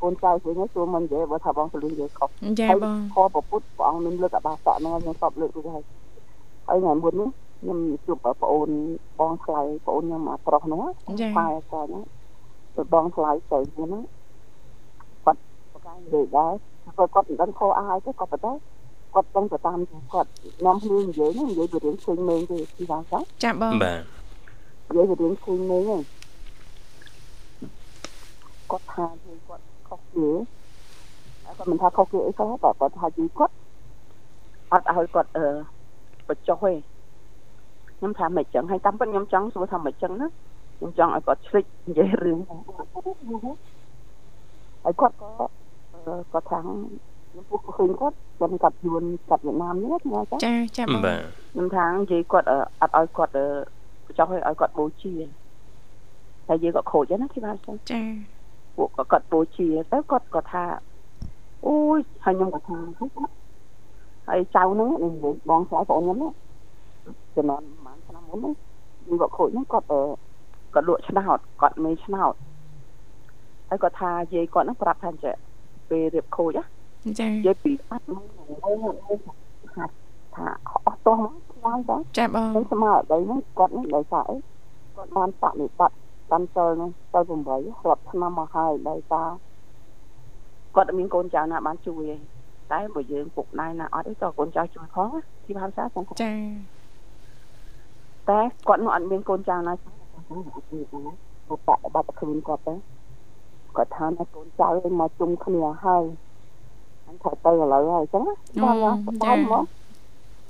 [0.00, 2.28] កូនចៅវិញសួរមិននិយាយបើថាបងសលីនិយាយខុស
[2.60, 5.84] ចាបងខុសប្រពុតព្រះអង្គមានលើកអាបាសក់ហ្នឹងខ្ញុំស្បលើករួចហើយ
[6.68, 7.28] ហើយថ្ងៃមុននេះ
[7.60, 8.68] ខ្ញុំជួបប្អូន
[9.18, 10.80] បងថ្លៃប្អូនខ្ញុំអាប្រុសហ្នឹង
[11.38, 12.04] ប៉ែគាត់ហ្នឹង
[12.76, 14.02] ទៅបងថ្លៃទៅហ្នឹង
[15.24, 15.40] គាត់
[15.72, 18.52] ប្រកាសនិយាយដែរ គាត់គាត់មិនដឹងខុសអស់ហើយទេគាត់ប៉ុន្តែ
[19.14, 19.78] គាត់ដឹងទៅតាម
[20.12, 20.28] គាត់
[20.66, 24.02] នាំគ្នានិយាយនិយាយពីរឿងឃើញមេងទេទីថាចាចាបងបាទ
[24.88, 26.00] និយាយពីរឿងឃើញមេងហ្នឹង
[28.70, 29.04] គាត់ថា
[29.48, 30.28] គាត់ខុសគេ
[31.44, 33.54] គាត់មិនថាខុសគេអីក៏តែគាត់ថាយីគាត់
[34.72, 35.46] អត់ឲ្យគាត់អឺ
[36.28, 36.72] បញ្ចុះទេ
[37.98, 40.28] ខ្ញុំថាមិនចឹងហើយតាមពិតខ្ញុំចង់សួរថាមិនចឹងណា
[40.78, 42.38] ខ្ញុំចង់ឲ្យគាត់ឆ្លិចនិយាយរឿង
[44.84, 45.28] ហើយគាត់ក៏
[46.32, 51.20] គាត់ថាខ្ញុំពុះឃើញគាត់គាត់កាត់យួនកាត់វៀតណាមនេះណាចាចាចាបាទ
[51.52, 52.46] ខ្ញុំថានិយាយគាត់
[52.80, 53.32] អត់ឲ្យគាត់
[54.18, 55.14] ចង់ឲ្យឲ្យគាត់បូជា
[56.48, 58.02] តែយើងក៏ខូចដែរណាទីបានចា
[58.76, 60.64] ពួកគាត់បូជាទៅគាត់ក៏ថា
[61.66, 62.78] អូយហើយខ្ញុំក៏ថា
[64.28, 66.32] ហើយចៅហ្នឹងនិយាយបងស្រីបងខ្ញុំហ្នឹង
[67.36, 68.54] ចំនួនប្រហែលឆ្នាំមុនហ្នឹង
[69.06, 69.86] យើងក៏ខូចហ្នឹងគាត់
[70.74, 72.34] គាត់លក់ឆ្នោតគាត់មេឆ្នោត
[73.68, 75.36] ហើយគាត់ថាយាយគាត់ហ្នឹងប្រាប់ថាចេះ
[75.90, 76.64] ពេលរៀបខូចណា
[77.20, 78.24] ចានិយាយពីអត់មក
[79.76, 79.94] ហាត់
[80.36, 80.46] ថា
[80.86, 84.36] អស់ទោះមកខ្លាំងចាចាបងខ្ញុំស្មារតីហ្នឹងគាត់នេះដោយសារអី
[84.96, 85.96] គាត់បានបនិបត្តិ
[86.32, 87.24] តាមសិលហ្នឹងសិល
[87.54, 89.28] 8រាប់ឆ្នាំមកហើយដោយសារ
[90.76, 92.20] គាត់មានកូនចៅណាបានជួយឯង
[92.72, 95.08] តែបើយើងពុកណៃណាអត់ទេតើកូនចៅជួយផង
[95.44, 96.32] ទីភាសាចឹងចា
[98.28, 102.74] តែគាត់នោះអត់មានកូនចៅណាជួយគាត់បដិបត្តិខ្លួនគាត់ទៅ
[103.76, 104.68] គាត់ថាណាកូនចៅ
[105.00, 106.04] មកជុំគ្នាហើយ
[107.06, 109.64] អញត្រូវទៅឥឡូវហើយអញ្ចឹងណាបងចាមក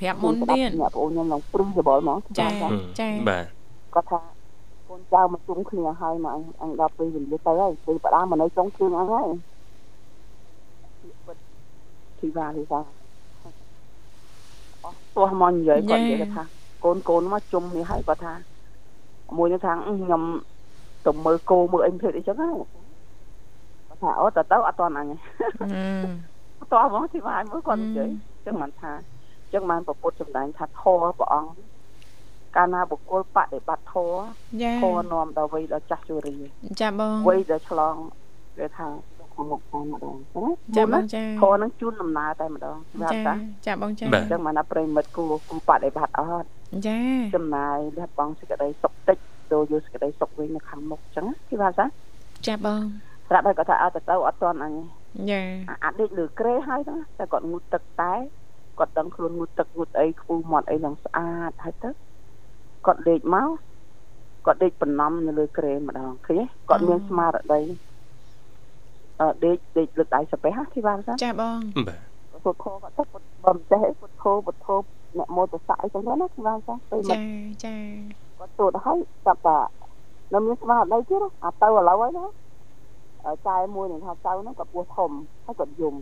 [0.01, 2.49] ប្រាប់មុនទៀតអ្នកបងខ្ញុំឡើងព្រឹងច្បល់ហ្មងចា
[3.01, 3.45] ចាបាទ
[3.95, 4.21] គាត់ថា
[4.89, 9.29] កូនចៅមកជុំគ្នាហើយមកអញដល់ពេលវេលាទៅហើយពេលបដាមកនៅចុងគ្រឿងអញហើយ
[12.21, 12.81] ទីវ៉ាទីវ៉ា
[14.85, 16.43] អស់ទោះមកនិយាយគាត់និយាយថា
[16.85, 18.35] កូនកូនមកជុំនេះហើយគាត់ថា
[19.37, 20.23] មួយនឹងថាខ្ញុំ
[21.07, 22.55] ទៅមើលគោមើលអីផ្លេតអីចឹងហ្នឹង
[24.01, 25.07] ថាអូតទៅអត់តាន់អញ
[26.61, 28.11] អត់តាន់ហ្មងទីបានមើលគាត់និយាយ
[28.47, 28.93] ចឹងមិនថា
[29.53, 31.51] ចឹងបានប្រពុតសម្ដែងថាធរព្រះអង្គ
[32.57, 34.13] កាលណាបុគ្គលបដិបត្តិធរ
[34.81, 36.35] ធរនាំដល់វ័យដល់ចាស់ជរា
[36.81, 37.95] ចាបងវ័យដល់ឆ្លង
[38.59, 38.87] គេថា
[39.35, 40.17] ខាងមុខតែម្ដង
[40.77, 42.77] ចាបងចាធរនឹងជូនដំណើរតែម្ដង
[43.13, 43.19] ចា
[43.67, 46.47] ចាបងចាចឹងមកណាប្រិមិត្តគូគូបដិបត្តិអត់
[46.87, 46.99] ចា
[47.35, 49.19] ចំណាយលះបង់សេចក្តីសុខតិច
[49.53, 51.85] ទៅយកសេចក្តីសុខវិញនៅខាងមុខចឹងគេថាចា
[52.47, 52.83] ចាបង
[53.31, 54.73] ប្រាប់ឲ្យគាត់ថាអត់ទៅទៅអត់ទាន់អញ
[55.31, 55.43] ចា
[55.85, 58.13] អាដេកលើក្រេហើយទៅតែគាត់ងូតទឹកតែ
[58.79, 61.91] គាត់ដឹងខ្លួនងូតទឹកងូតអីខ្ពស់មាត់អីនឹងស្អាតហើយទៅ
[62.87, 63.51] គាត់លេខមក
[64.47, 67.61] គាត់ដេកបំណំនៅលើក្រែម្ដងឃើញទេគាត់មានស្មារតី
[69.21, 73.03] អឺដេកដេកលើកដៃសាពះទីបានចាចាបងបាទពុទ្ធោគាត់ទៅ
[73.45, 74.77] បំចេះពុទ្ធោពុទ្ធោ
[75.19, 77.17] អ្នកមោទស័កអីចឹងទៅណាទីបានចាទៅចា
[77.65, 77.77] ចា
[78.39, 79.59] គាត់ទូតឲ្យចាប់តា
[80.33, 82.25] នៅមានស្មារតីទៀតអាទៅឥឡូវហើយណា
[83.47, 85.11] ចែមួយនឹងថាចៅហ្នឹងគាត់ពោះធំ
[85.47, 85.95] ហើយគាត់យំ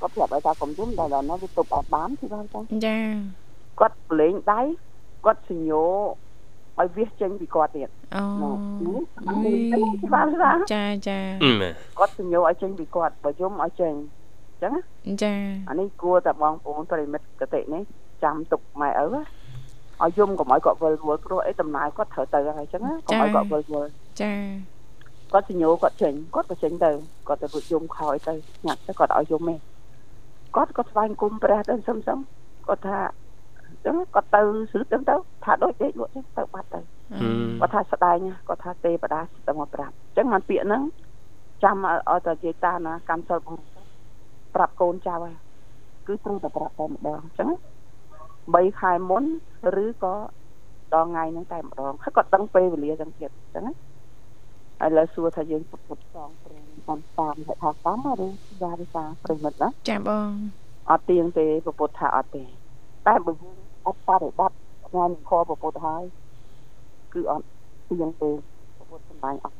[0.00, 2.96] គាត់ប្រាប់ឲ្យថាកុំយំតែដល់នោះវាទប់អត់បានទីបានចាចា
[3.80, 4.60] គាត់ប្រឡែងដៃ
[5.24, 5.84] គាត់សញ្ញោ
[6.80, 8.22] ឲ្យវាចេញពីគាត់ទៀតអូ
[10.14, 11.18] បានថាចាចា
[11.98, 13.94] គាត់សញ្ញោឲ្យចេញពីគាត់បើយំឲ្យចេញ
[14.50, 14.74] អញ្ចឹង
[15.22, 15.34] ចា
[15.68, 17.82] អានេះគួរតែបងប្អូនប្រិមិត្តកតិនេះ
[18.22, 19.02] ចាំទុកម៉ែឪ
[20.02, 23.88] ឲ្យយំកុំឲ្យគាត់វិលវល់ព្រោះអីដំណើរគាត់ត្រូវទៅហើយអញ្ចឹងកុំឲ្យគាត់វិលវល់
[24.22, 24.32] ចា
[25.32, 26.90] គាត់សញ្ញោគាត់ចេញគាត់ក៏ចេញទៅ
[27.28, 28.34] គាត់ទៅរួចយំខោយទៅ
[28.66, 29.58] ញ៉ាក់ទៅគាត់ឲ្យយំឯង
[30.56, 32.18] គាត់គាត់ស្វែងគុំព្រះទៅសឹមសឹម
[32.68, 32.98] គាត់ថា
[33.84, 35.14] ចឹងគាត់ទៅស្រឹកចឹងទៅ
[35.44, 36.80] ថាដូចទេលក់ចឹងទៅបាត់ទៅ
[37.60, 40.82] គាត់ថាស្ដែងគាត់ថាទេបដាទៅមកប្រាប់ចឹងបានពាក្យហ្នឹង
[41.64, 43.56] ចាំឲ្យតែនិយាយតាណាកម្មសិលបង
[44.54, 45.34] ប្រាប់កូនចៅហើយ
[46.06, 47.50] គឺត្រូវតែប្រាប់តែម្ដងចឹង
[48.14, 49.24] 3ខែមុន
[49.84, 50.14] ឬក៏
[50.94, 53.72] ដល់ថ្ងៃហ្នឹងតែម្ដងហើយគាត់ដឹងពេលវេលាចឹងទៀតចឹងណា
[54.84, 58.28] ឥឡូវសួរថាយើងពុទ្ធសងព្រមតាមតាមហេតុថាកម្មឬ
[58.62, 60.30] យ៉ាវិសាប្រិមិត្តណាចាបង
[60.90, 62.44] អត់ទៀងទេពុទ្ធថាអត់ទេ
[63.06, 64.56] តែបើយើងអត់បរិបត្តិ
[64.88, 66.02] ថ្ងៃនឹងខពុទ្ធហើយ
[67.14, 67.46] គឺអត់
[67.90, 68.30] ទៀងទេ
[68.90, 69.56] ពុទ្ធសម្ដែងអត់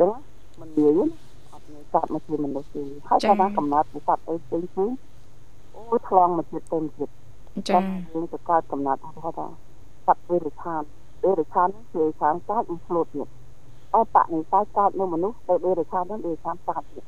[0.00, 0.10] ចឹង
[0.60, 0.98] មិនងាយ
[1.52, 4.90] អត់ងាយកាត់មកជាមនុស្សទេហើយថាកំណត់ពីសត្វអីផ្សេងផ្សេង
[5.74, 7.12] អូឆ្លងមកជាតិទៅជាតិ
[7.68, 9.46] ចា៎យើងទៅកើតកំណត់ថាថា
[10.06, 10.82] សត្វវិរិឆាន
[11.24, 13.28] វិរិឆានគឺឆានកើតនឹងឆ្លូតទៀត
[13.94, 17.04] អបនិស័យកើតនៅមនុស្សទៅវិរិឆាននឹងវិរិឆានកើតទៀត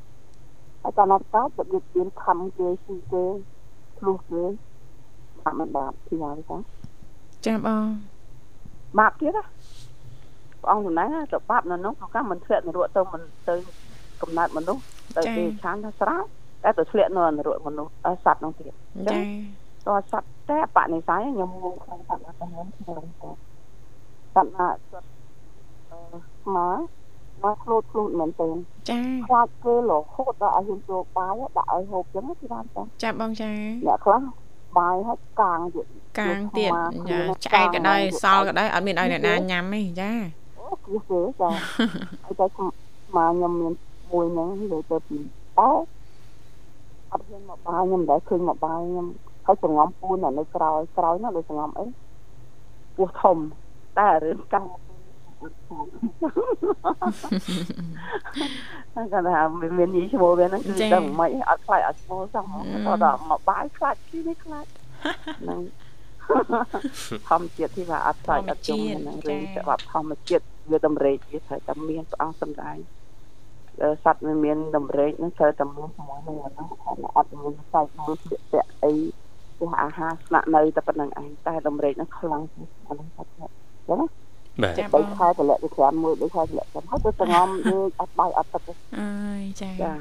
[0.81, 3.23] ហើយកំណត់កើតរបៀបមានខំគេស៊ីគេ
[3.97, 4.43] ឆ្លោះគេ
[5.43, 6.57] បាបមិនបាបពីយ៉ាងចា
[7.45, 7.85] ចាបង
[8.99, 9.43] បាបទៀតណា
[10.61, 13.55] ព្រះអង្គចំណាយទៅបាបនៅនោះប្រកាសមិនធ្លាក់នរកទៅមិនទៅ
[14.21, 14.83] កំណត់មនុស្ស
[15.15, 17.91] ទៅទីឆានថាស្រាតែទៅធ្លាក់នៅនរកមនុស្ស
[18.25, 18.71] សត្វនោះទៀត
[19.07, 19.19] ចា
[19.87, 23.35] តោះសត្វតែបនិស័យខ្ញុំងងខ្លាំងសត្វណាខ្ញុំខ្ញុំ
[24.35, 25.20] សត្វណាសត្វ
[26.11, 26.67] អឺស្មើ
[27.43, 28.49] មកខ្លួនខ្លួនមែនទេ
[28.89, 33.51] ចាខ្លាចគេរហូតដល់ឲ្យហ៊ានចូលបាយដាក់ឲ្យហូបចឹងទីបានចាចាបងចា
[33.87, 34.21] អ្នកខ្លះ
[34.77, 35.85] បាយហើយកាងទៀត
[36.19, 36.71] កាងទៀត
[37.45, 40.11] ឆ្អែតក៏ដោយសល់ក៏ដោយអត់មានឲ្យអ្នកណាញ៉ាំទេចា
[40.59, 41.49] អូគឺទេចា
[42.25, 43.73] ឲ្យតែមកខ្ញុំមាន
[44.11, 45.17] មួយហ្នឹងលើទៅពី
[45.59, 45.69] តើ
[47.11, 49.07] អត់ហ៊ានមកបាយខ្ញុំដែរឃើញមកបាយខ្ញុំ
[49.45, 51.85] ហើយសងំពូននៅក្រោយក្រោយនោះដូចសងំអី
[52.95, 53.37] ពោះធំ
[53.99, 54.65] តែរឿងកាំង
[55.41, 55.55] គាត់
[59.27, 59.41] ថា
[59.79, 62.43] មានញីឈ្មោះវាហ្នឹងគឺដឹងមិនអត់ខ្លាចអត់ឈ្មោះសោះ
[62.85, 64.65] គាត់ដល់មកបាយខ្លាចគឺនេះខ្លាច
[65.41, 65.59] ហ្នឹង
[67.29, 72.77] ធម្មជាតិទីថាអត់ខ្លាចអត់ជុំហ្នឹងរឿងច្បាប់ធម្មជាតិវាតម្រេកវាត្រូវតែមានព្រះអង្គសំដែង
[74.03, 76.67] សត្វវាមានតម្រេកហ្នឹងត្រូវតែមានជាមួយនឹងហ្នឹង
[77.17, 78.93] អត់មានសាច់មួយស្លៀកពាក់អី
[79.59, 83.47] ទោះអាហារស្នាក់នៅតែប៉ុណ្្នឹងឯងតែតម្រេកហ្នឹងខ្លាំងជាងហ្នឹងសាច់ចឹង
[83.99, 84.07] ណា
[84.63, 89.93] បាទចាបងខែតម្លាក់ទៅ5មួយដូចខែតម្លាក់ចាំហើយទៅសងំយើងអត់បាយអត់ទឹកទេអើយចាចា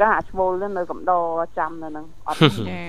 [0.00, 1.24] កាអាឈ្មោលនៅកំដរ
[1.58, 2.38] ចាំនៅហ្នឹងអត់
[2.70, 2.82] ចា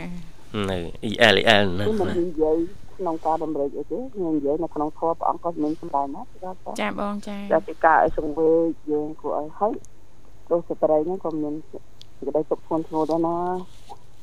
[0.69, 0.77] នៅ
[1.09, 2.57] EL EL ហ្នឹងមិននិយាយ
[2.97, 6.21] ក្នុងការតម្រេចអីទេខ្ញុំនិយាយនៅក្នុងធម៌ព្រះអង្គក៏មានសម្ដែងណា
[6.81, 9.73] ចាបងចាតែពីការឲ្យសង្វេគយើងគួរឲ្យហើយ
[10.49, 11.81] ទោះស្ត្រីហ្នឹងក៏មានសេច
[12.27, 13.37] ក្តីទុកធ្ងន់ធ្ងរដែរណា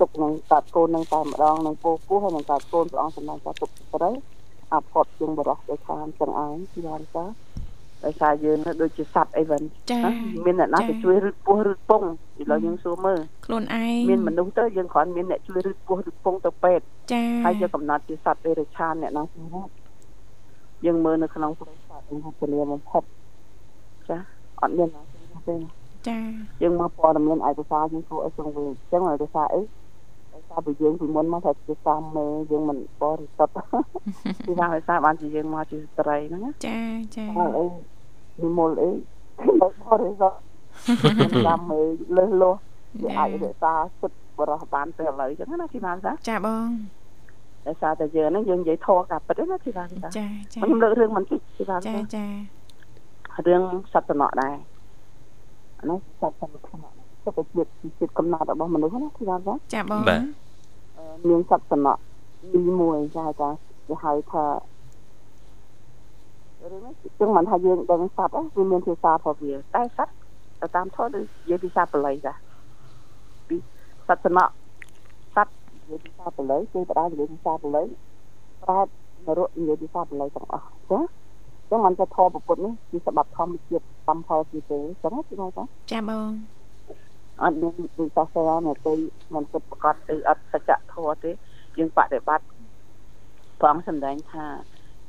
[0.00, 4.10] ទុកនឹងកាត់កូននឹងតែម្ដងនឹងពោះពោះហើយនឹងកាត់កូនព្រះអង្គសម្ដែងថាទុកស្ត្រី
[4.74, 7.24] អាផុតជាងបរោះដោយខាងចឹងឯងយល់ទៅ
[8.04, 9.62] ដោយសារយើងនៅដូចជាសត្វអីវិញ
[10.44, 12.02] មានអ្នកណាទៅជួយរឹតពោះរឹតពង
[12.40, 19.66] ឥឡូវយើងសួរមើលខ្លួនឯងមានមនុស្សទៅយើងគ្រាន់មានអ្នកជួយរឹតពោះរឹតពងទៅពេទ្យចា៎ហើយយើងកំណត់ជាសត្វអេរឆានអ្នកណាជំនួស
[20.86, 23.02] យើងមើលនៅក្នុងព្រៃសត្វអង្គពលាបំផុត
[24.08, 24.18] ចា
[24.60, 25.02] អត់មានណា
[25.48, 25.56] ទេ
[26.08, 26.18] ចា
[26.62, 29.60] យើងមកព័ត៌មានឯកសារយើងគួរឲ្យសង្វេគអញ្ចឹងដោយសារអី
[30.50, 33.56] តែពីយើងពីមុនមកថាជាសាមេយើងមិនបរិសុទ្ធ
[34.46, 36.78] ពីថាឲ្យសារបានជាយើងមកជាស្ត្រីហ្នឹងចា
[37.16, 37.64] ចាអី
[38.42, 38.90] និមលអី
[39.86, 40.38] បរិសុទ្ធ
[41.46, 41.80] សាមេ
[42.16, 42.54] លើសលោះ
[43.02, 46.68] វាអាចរក្សាសិទ្ធិបរិសុទ្ធបានទៅឥឡូវអញ្ចឹងណាទីបានសាចាបង
[47.66, 50.26] ដោយសារតែយើងហ្នឹងយើងនិយាយធေါ်ការពិតណាទីបានសាចាចា
[50.62, 52.26] ខ្ញុំលើករឿងមិនតិចទីបានចាចា
[53.46, 54.56] រឿងសត្វតំណក់ដែរ
[55.80, 56.50] អានោះសត្វតំ
[56.84, 56.93] ណក់
[57.24, 57.66] សុខភាព
[57.98, 60.20] ជាតិកំណត់របស់មនុស្សណាទីបានសាចាបងបាទ
[61.28, 62.00] មានសត្វសំណក់
[62.52, 63.48] ទីមួយចាចា
[63.88, 64.44] គេហៅថា
[66.72, 70.14] រឿងនេះចឹងមិនថាយើងដឹងសត្វវាមានភាសារបស់វាតែសត្វ
[70.60, 72.32] ទៅតាមធម៌ដូចនិយាយភាសាបាលីចា
[73.48, 73.56] ពី
[74.08, 74.52] សត្វសំណក់
[75.34, 77.84] សត្វនិយាយភាសាបាលីគេបដានិយាយភាសាបាលី
[78.62, 81.00] ប្រែនរកនិយាយភាសាបាលីទាំងអស់ចា
[81.70, 85.58] ចឹងមិនទៅធម៌ពុទ្ធនេះគឺស្បាប់ធម្មជាតិតាមផលពីទេចឹងគឺមក
[85.92, 86.30] ចាបង
[87.42, 88.92] អត់មានវិសាស្ត្រមកទៅ
[89.34, 91.30] មិនគិតប្រកាសទៅអត់សច្ចធម៌ទេ
[91.78, 92.46] យើងបដិបត្តិ
[93.60, 94.46] ព្រះអង្គសម្ដែងថា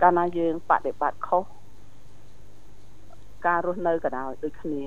[0.01, 1.43] កាលណាយើងបដិបត្តិខុស
[3.47, 4.81] ការរស់នៅក៏ដោយដូចគ្នា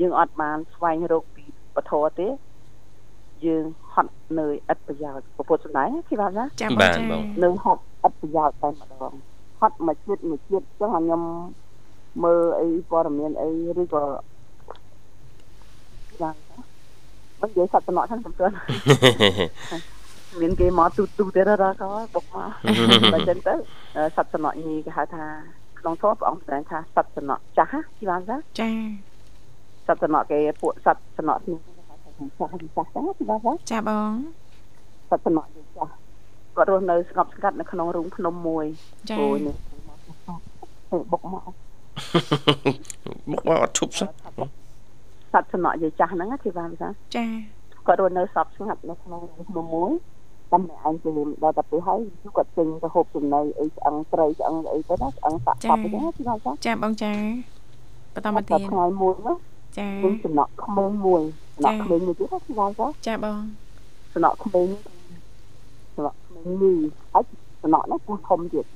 [0.00, 1.44] យើងអត់បានស្វែងរកពី
[1.76, 2.28] ពធទេ
[3.46, 6.98] យើងហត់នឿយឥតប្រយោជន៍ពុទ្ធសម្ដែងគិតថាណាចាបាទ
[7.44, 9.12] នៅហត់ឥតប្រយោជន៍តែម្ដង
[9.60, 11.22] ហត់មួយជាតិមួយជាតិអញ្ចឹងខ្ញុំ
[12.24, 14.04] មើលអីព័ត៌មានអីឬក៏
[16.20, 16.69] យ៉ាងមិ
[17.46, 18.50] ននិយាយសត្វតំណក់ហ្នឹងសំទោន
[20.40, 23.54] មានគេមកទូទូទៀតដល់ក៏បុកមកបើចឹងទៅ
[24.16, 25.24] សត្វតំណក់ញីគេហៅថា
[25.80, 28.70] ក្នុងធម៌ព្រះអង្គសម្ដែងថាសត្វតំណក់ចាស់ជីវ៉ានចាចា
[29.86, 34.12] សត្វតំណក់គេពួកសត្វតំណក់នេះចាស់ចាស់ចាស់ជីវ៉ានចាបង
[35.10, 35.92] សត្វតំណក់ចាស់
[36.56, 38.64] គាត់រស់នៅស្ងប់ស្ងាត់នៅក្នុងរូងភ្នំមួយ
[39.18, 39.56] អូយនេះ
[41.12, 41.42] បុកមក
[43.30, 44.08] បុកមកអត់ឈប់សោះ
[45.32, 47.24] សត្វសំណក់យាយចាស់ហ្នឹងធីវ៉ាភាសាចា
[47.86, 49.90] គាត់រស់នៅសពស្ងាត់នៅក្នុងភ្នំមួយ
[50.52, 51.10] តាមឯងទៅ
[51.42, 51.98] ដល់តែពេលហើយ
[52.36, 57.12] គាត់ចេញទៅហូបចំណីអីឆ្អឹងត្រីឆ្អឹងអីទៅណាឆ្អឹងសាក់សពអីហ្នឹងធីវ៉ាចាចាបងចា
[58.14, 59.34] បន្តមកទៀតថ្ងៃមួយណា
[59.78, 61.22] ចាខ្ញុំសំណក់ក្មេងមួយ
[61.54, 63.40] សំណក់ក្មេងមួយទៀតធីវ៉ាចាចាបង
[64.14, 64.66] សំណក់ក្មេង
[65.94, 66.76] សំណក់ក្មេងនេះ
[67.12, 67.24] ហើយ
[67.62, 68.66] សំណក់នោះពោះធំទៀត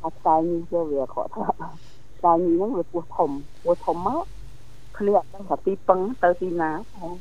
[0.00, 3.30] ថាស្កាយនេះទៅវាខកថាស្កាយនេះហ្នឹងវាពោះធំ
[3.64, 4.24] ពោះធំមក
[4.98, 7.12] គ្នាអត់ដឹងថាទីពឹងទៅទីណាផង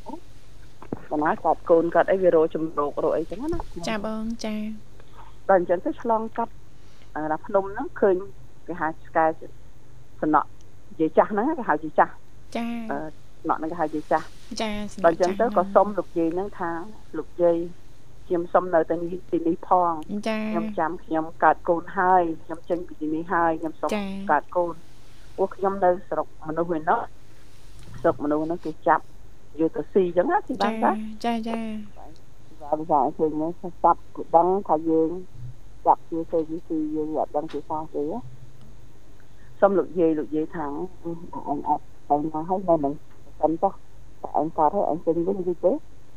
[1.12, 3.60] បណ្ណាកាត់កូនកាត់អីវារោជំរោគរោអីចឹងណា
[3.90, 4.56] ចាបងចា
[5.50, 6.54] ដល់អញ្ចឹងទៅឆ្លងកាត់
[7.16, 8.16] អាភ្នំហ្នឹងឃើញ
[8.68, 9.26] គេហៅស្កែ
[10.22, 10.48] សំណក់
[10.90, 12.14] និយាយចាស់ហ្នឹងគេហៅជាចាស់
[12.58, 12.66] ចា
[13.40, 14.26] សំណក់ហ្នឹងគេហៅជាចាស់
[14.62, 14.70] ចា
[15.06, 16.70] ដល់អញ្ចឹងទៅក៏សុំលោកយាយហ្នឹងថា
[17.18, 17.58] លោកយាយ
[18.28, 18.96] ខ្ញុំសុំនៅតែ
[19.32, 23.90] ទីនេះផងខ្ញុំចាំខ្ញុំកើតកូនហើយខ្ញុំចេញពីទីនេះហើយខ្ញុំសុំ
[24.32, 24.74] កើតកូន
[25.38, 26.82] ពួកខ្ញុំនៅស្រុកមនុស្សវិញ
[28.06, 29.04] នោះស្រុកមនុស្សហ្នឹងគេចាប់
[29.60, 30.92] យកទៅស៊ីអញ្ចឹងណាទីបានតា
[31.26, 31.58] ចាចា
[32.62, 35.10] បាទវាឃើញនេះស្ដាប់គឺដឹងថាយើង
[35.86, 38.04] ចាប់ជាទៅវាស៊ីយើងអត់ដឹងជាសាទេ
[39.60, 40.66] សុំលោកយាយលោកយាយថា
[41.50, 42.94] អញអត់ទៅណាហើយនៅនឹង
[43.42, 43.74] សិនចុះ
[44.22, 45.72] តែអញកើតហើយអញចេញវិញយីទេ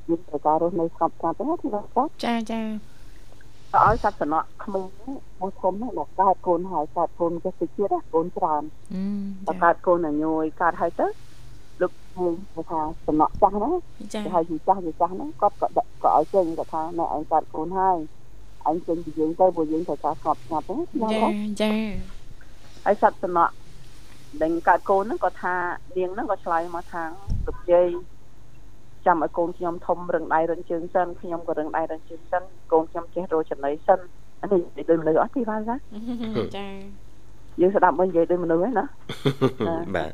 [0.09, 2.61] យើងត្រូវការរស់នៅស្ងប់ស្ងាត់ទេទីបាទចាចា
[3.77, 4.87] ឲ្យសត្វសំណក់ក្មេង
[5.41, 8.63] មកធំណាស់កើតកូនហើយកើតកូនចេះតិចទៀតកូនច្រើន
[9.47, 11.07] តែកើតកូនញយកើតហើយទៅ
[12.27, 13.73] លោកគេថាសំណក់ចាស់ហ្នឹង
[14.25, 15.67] គេហៅជាចាស់ជាចាស់ហ្នឹងគាត់ក៏
[16.05, 17.97] ក៏ឲ្យចេញគាត់ថាណែឯងកើតកូនហើយ
[18.69, 20.81] ឯងចេញពីយើងទៅព្រោះយើងត្រូវការស្ងប់ស្ងាត់ហ្នឹង
[21.13, 21.21] ចា
[21.63, 21.73] ចា
[22.85, 23.55] ហើយសត្វសំណក់
[24.43, 25.55] ដែលកើតកូនហ្នឹងគាត់ថា
[25.97, 27.03] នាងហ្នឹងក៏ឆ្លើយមកថា
[27.47, 27.87] លោកយាយ
[29.07, 34.01] ចាំឲ្យកូនខ្ញុំធំរឹងដៃរឹងជើងសិនខ្ញុំក៏រឹងដៃរឹងជើងសិនកូនខ្ញុំចេះរកចំណីសិន
[34.43, 35.77] អានេះនិយាយដូចមនុស្សអត់ទេបាទចា
[36.57, 36.67] ចា
[37.61, 38.85] យើងស្ដាប់មើលនិយាយដូចមនុស្សហ្នឹងណា
[39.97, 40.11] បាទ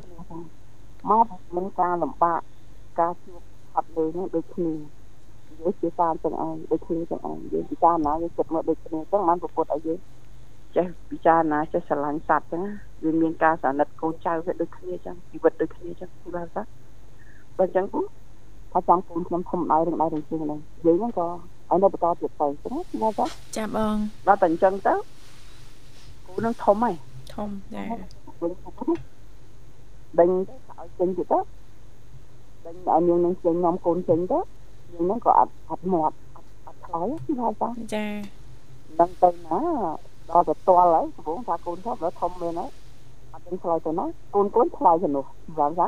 [1.10, 2.40] មកមានការលំបាក
[3.00, 3.40] ការជួប
[3.76, 9.98] អត់លើនេះដូចគ្នានិយាយជាការទាំងឯងដូចគ្នាទាំងឯងយើងពិចារណាយើងគិតមើលដូចគ្នាចឹងបានប្រពុតឲ្យយើង
[10.76, 12.62] ចេះពិចារណាចេះស្រឡាញ់សត្វចឹង
[13.04, 16.62] វាមានការសាណិតកូនចៅវាដូចគ្នាចឹងជីវិតដូចគ្នាចឹងពីបាទសា
[17.58, 18.00] បើចឹងគូ
[18.72, 24.94] ថាចង់កូនខ្ញុំធំដៃរឿងដៃរឿងជើងហ្នឹងយើងហ្នឹងក៏ឲ្យនៅបន្តទៀតទៅចឹងណាចាចាបងដល់តែអញ្ចឹងទៅ
[26.26, 26.94] គូនឹងធំហើយ
[27.34, 27.82] ធំចា
[30.20, 30.30] ដេញ
[30.84, 31.38] ឲ្យចេញទៀតទៅ
[32.64, 34.38] ដេញឲ្យនាងនឹងចេញនាំកូនចេញទៅ
[34.92, 36.14] នាងនឹងក៏អត់អត់មាត់
[36.66, 38.06] អត់ឆ្លើយពីហើយចាចា
[39.00, 39.60] ដឹងទៅណា
[40.30, 42.70] ដល់ទៅតល់ហើយកំពុងថាកូនធំដល់ធំមែនហើយ
[43.32, 45.24] អត់ដឹងឆ្លើយទៅណាកូនកូនឆ្លើយទៅនោះ
[45.58, 45.86] យ៉ាងចា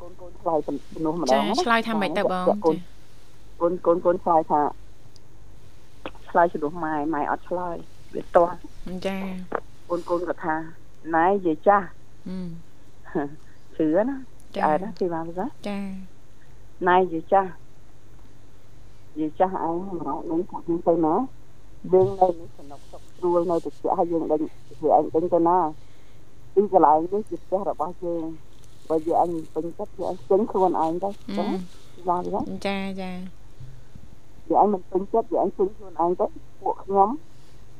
[0.00, 0.72] កូនកូនឆ្លើយទៅ
[1.04, 2.76] នោះម្ដងឆ្លើយថាម៉េចទៅបងកូន
[3.60, 4.60] កូនកូនកូនឆ្លើយថា
[6.30, 7.76] ឆ្លើយជំនួសម៉ែម៉ែអត់ឆ្លើយ
[8.14, 8.48] វាតោះ
[9.06, 9.18] ចា
[9.90, 10.54] កូនកូនក៏ថា
[11.16, 11.86] ណែយាយចាស់
[13.76, 14.16] ជឿណា
[14.54, 15.78] ឆ្អែតណាទីបានចាចា
[16.88, 17.50] ណៃយីចាស់
[19.18, 21.14] យីចាស់ឯងមករកនឹងថាទៅណា
[21.92, 24.40] យើងនៅនេះសំណុកសុខស្រួលនៅទៅឲ្យយើងដេញ
[24.82, 25.58] វាឯងដេញទៅណា
[26.54, 28.24] ទីកន្លែងនេះជាផ្ទះរបស់យើង
[28.88, 31.46] បើយើងអញពេញចិត្តយើងចេញខ្លួនឯងទៅចា
[32.08, 33.12] បានទេចាចា
[34.48, 36.26] យើងអញមិនពេញចិត្តយើងអញចេញខ្លួនឯងទៅ
[36.60, 37.08] ពួកខ្ញុំ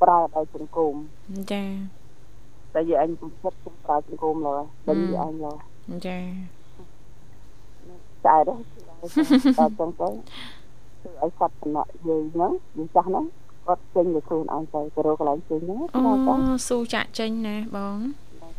[0.01, 0.93] ប្រើឲ្យសង្គម
[1.51, 1.63] ចា
[2.75, 5.57] តែយាយអញពុំចិត្តខ្ញុំប្រើសង្គមឡើយតែយាយអញឡើយ
[6.07, 6.17] ចា
[8.25, 8.61] តែដែរ
[9.59, 10.07] តែចឹងទៅ
[11.01, 13.25] គឺឲ្យគាត់តំណក់យាយហ្នឹងយាយចាស់ហ្នឹង
[13.65, 16.01] គាត់ចេញទៅខ្លួនឯងទៅទៅរកកន្លែងចេញហ្នឹងអូ
[16.67, 17.97] ស៊ូចាក់ចេញណាបង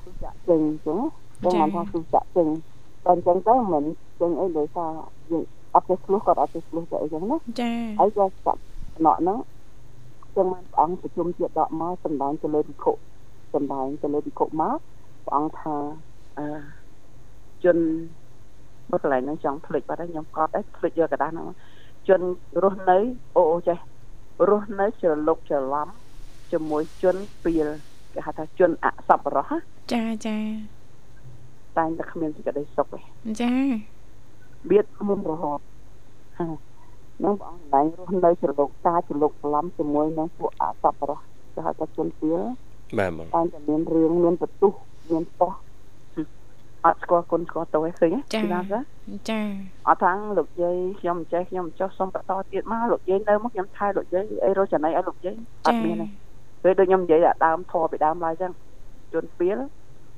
[0.03, 0.99] ស៊ូចាក់ចេញអញ្ចឹង
[1.41, 2.49] ខ្ញុំថាស៊ូចាក់ចេញ
[3.05, 3.85] តែអញ្ចឹងទៅមិន
[4.21, 4.91] ចេញអីដោយសារ
[5.31, 5.45] យើង
[5.75, 8.61] អត់ទៅឆ្លោះគាត់អត់ទៅឆ្លោះទៅអីចឹងណាចាហើយក៏ចាក់
[8.97, 9.39] តំណក់ហ្នឹង
[10.37, 12.93] ចឹងបានព្រះអង្គប្រជុំជាតិដកមកសម្ដែងទៅលើពិខុ
[13.54, 14.78] សម្ដែងទៅលើពិខុមក
[15.26, 15.76] ព្រះអង្គថា
[16.38, 16.48] អឺ
[17.64, 17.78] ជន
[18.92, 21.48] មកកន្លែងហ្នឹងចង់ភ្លេចបាត់ហើយខ្ញុំកត់ដែរភ្លេចយកกระดาษហ្នឹង
[22.08, 22.22] ជន
[22.64, 22.98] រស់នៅ
[23.36, 23.78] អូអូចេះ
[24.50, 25.88] រស់នៅច្រឡុកច្រឡំ
[26.52, 27.68] ជាមួយជនពីល
[28.14, 29.52] គេហៅថាជនអសប្បុរស
[29.94, 30.38] ចាចា
[31.78, 33.00] តែងតែគ្មានសេចក្តីសុខទេ
[33.42, 33.54] ចា
[34.70, 35.60] បៀតមុនរហូត
[37.24, 41.20] នឹងបងឯងរស់នៅច្រឡុកតាច្រឡុកច្រឡំជាមួយនឹងពួកអសប្បុរស
[41.54, 42.40] គេហៅថាជនពីល
[42.99, 44.73] បាទបងតែងតែមានរឿងមានបន្ទុះ
[45.11, 45.53] មានប៉ោះ
[46.85, 48.41] អត់ស្គាល់គុណស្គាល់ទោសឯងឃើញចា
[49.31, 49.41] ចា
[49.89, 56.07] អត់ថាលោកយាយខ្ញុំមិនចេះខ្ញុំមិនចោះសុំបន្តទៀតមកលោកយាយនៅមកខ្ញុំថែលោកយាយអីរកចំណៃឲ្យលោកយាយអត់មានទេ
[56.63, 58.53] ពេលដូចខ្ញុំនិយាយអាដើមធေါ်ពីដើមឡើយចឹង
[59.13, 59.59] ជួនពីល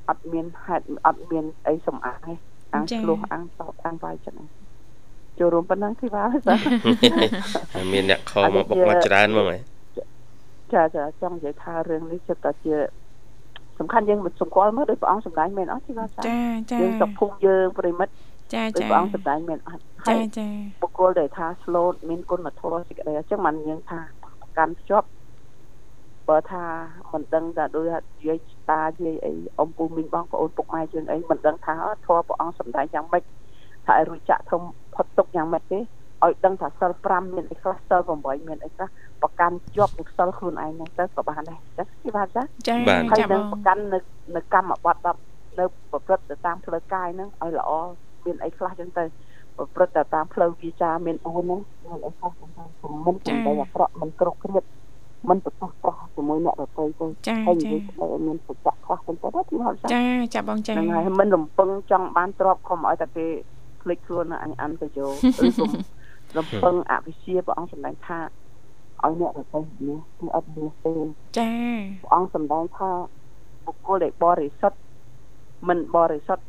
[0.08, 2.34] អត់មានហេតុអត់មានអីសំអាងទេ
[2.74, 4.36] អាងឆ្លោះអាងតបអាងវាយចឹង
[5.38, 6.30] ចូលរួមប៉ុណ្ណឹងទីបាទ
[7.92, 9.73] មានអ្នកខមកបុកមកច្រើនហ្មងហ៎
[10.74, 12.74] ចាចាចង់និយាយថារឿងនេះចិត្តតែជា
[13.78, 16.38] សំខាន់យើងមិនសម្គាល់មើលដោយព្រះអង្គសម្ដែងមែនអត់ចាចា
[16.70, 18.12] ចាយើងសុខភូមិយើងប្រិមិត្ត
[18.54, 20.48] ចាចាព្រះអង្គសម្ដែងមែនអត់ចាចា
[20.82, 24.00] បុគ្គលដែលថា slow មានគុណធម៌សេចក្តីអញ្ចឹងมันយើងថា
[24.58, 25.06] កាន់ភ្ជាប់
[26.28, 26.64] បើថា
[27.12, 27.86] មិនដឹងថាដូច
[28.26, 28.38] យាយ
[28.70, 31.74] តាយាយអីអ៊ំពូមីងបងប្អូនពុកម៉ែយើងអីមិនដឹងថា
[32.06, 33.22] ធម៌ព្រះអង្គសម្ដែងយ៉ាងម៉េច
[33.86, 34.62] ថាឲ្យរួចចាក់ធំ
[34.94, 35.78] ផុតទុកយ៉ាងម៉េចទេ
[36.24, 38.88] ឲ្យដឹងថាសិល5មានអីខ្លះសិល8មានអីខ្លះ
[39.22, 42.74] ប្រកាន់ជាប់នឹងសិលខ្លួនឯងហ្នឹងទៅក៏បានដែរចាគេបានចាចា
[43.10, 43.98] ហើយនឹងប្រកាន់នៅ
[44.36, 47.70] នៅកម្មបត្តិ10នៅប្រព្រឹត្តទៅតាមផ្លូវកាយហ្នឹងឲ្យល្អ
[48.24, 49.04] មានអីខ្លះចឹងទៅ
[49.56, 52.64] ប្រព្រឹត្តទៅតាមផ្លូវវាចាមាន4ហ្នឹងមានអីខ្លះចឹងទៅ
[53.06, 54.64] មិនសំដីអាក្រក់មិនគ្រប់គ្រាត
[55.28, 57.06] មិនប្រកាសប្រោះជាមួយអ្នកដទៃទេ
[57.46, 63.26] ហើយនិយាយទៅមានសច្ចៈខ្លះចឹងទៅទីហត់ចាចាបងចាហ្នឹងហើយមិនរំពឹងចង់បានទ្រព្យខំឲ្យតែគេ
[63.82, 65.70] ភ្លេចខ្លួនអញអានទៅយោឬគុំ
[66.36, 70.94] រំពឹងអវិជ្ជាព្រះអង្គសម្ដែងថាឲ្យអ្នកដទៃនេះគឺអត់មានទេ
[71.38, 71.50] ចា
[72.02, 72.90] ព្រះអង្គសម្ដែងថា
[73.64, 74.78] បុគ្គលដែលបរិសុទ្ធ
[75.68, 76.44] មិនបរិសុទ្ធ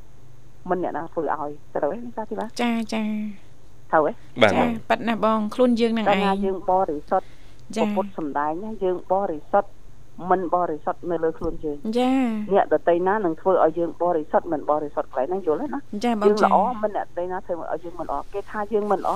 [0.70, 3.04] មិនអ្នកណាធ្វើឲ្យត្រូវទេសាទីបាទចាចា
[3.92, 7.28] ត្រូវទេចាប៉ាត់ណាបងខ្លួនយើងនឹងឯងយើងបរិសុទ្ធ
[7.96, 9.70] ពុទ្ធសម្ដែងណាយើងបរិសុទ្ធ
[10.32, 12.12] មិនបរិសុទ្ធនៅលើខ្លួនយើងចា
[12.54, 19.14] អ្នកដតីណានឹងធ្វើឲ្យយើងបរិសុទ្ធមិនបរិសុទ្ធកន្លែងហ្នឹងយល់ទេណាចាបងចាយើងល្អមិនអ្នកដតីណាធ្វើឲ្យយើងមិនល្អគេថាយើងមិនល្អ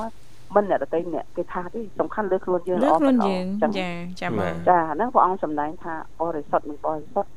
[0.54, 3.68] មិនអ្នកដតីអ្នកគេថាទេសំខាន់លើខ្លួនយើងល្អខ្លួនយើងចា
[4.20, 7.30] ចាបងចាហ្នឹងព្រះអង្គសម្ដែងថាបរិសុទ្ធមិនបរិសុទ្ធ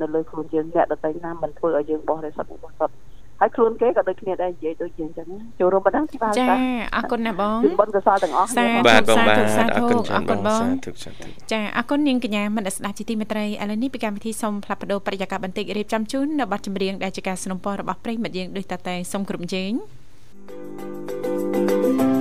[0.00, 2.94] នៅលើខ្លួនយើងអ្នកដតីណាមិនធ្វើឲ្យយើងបរិសុទ្ធមិនបរិសុទ្ធ
[3.40, 5.26] ហើយខ្លួនគេក៏ដូចគ្នាដែរនិយាយដូចយើងចឹង
[5.58, 6.46] ចូលរួមប៉ុណ្ណឹងទីបាទចា
[6.96, 8.48] អរគុណណាបងគឺបុណ្យកុសលទាំងអស់
[8.88, 9.38] បាទបងបាទ
[9.76, 19.72] អរគុណច្រើនបងសាធុសាធុចាអរគុណនាងកញ្ញាមនស្ដាប់ជាទីមេត្រីឥឡូវនេះពីកម្មវិធីសូមផ្លាប់បដោប្រយាករបន្តិចរៀបចំជូននៅប័ណ្ណចម្រៀងដែលជាការสนับสนุนរបស់ប្រិយមិត្តយើងដូចតតែសូមគ្រប់ជេង
[21.52, 22.15] thank you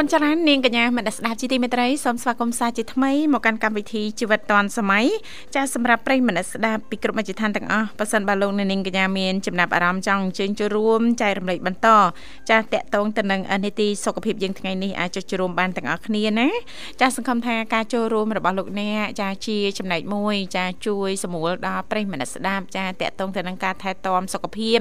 [0.00, 5.06] គុណច្រើននាងកញ្ញាមនស្ដាប់ជីទីមេត្រីសូមស្វាគមន៍សាជាថ្មីមកកាន់កម្មវិធីជីវិតឌွန်សម័យ
[5.54, 11.88] ចាសម្រាប់ប្រិយមនស្ដាប់ពីគ្រប់មជ្ឈដ្ឋានទាំងអស់ប៉ះសិនបើលោកនាងកញ្ញាមានចំណាប់អារម្មណ៍ចង់អញ្ជើញចូលរួមចែករំលែកបន្ត
[12.50, 16.48] ចាតកតងទៅនឹងនីតិសុខភាពយើងថ្ងៃនេះអាចចុចចូលរួមបានទាំងអស់គ្នាណា
[17.00, 24.78] ចាសង្ឃឹមថាការចូលរួមរបស់លោកអ្នកចាជាចំណែកមួយចាជួយសម្រួលដល់ប្រិយមនស្ដាប់ចាតកតងទៅនឹងការថែទាំសុខភាព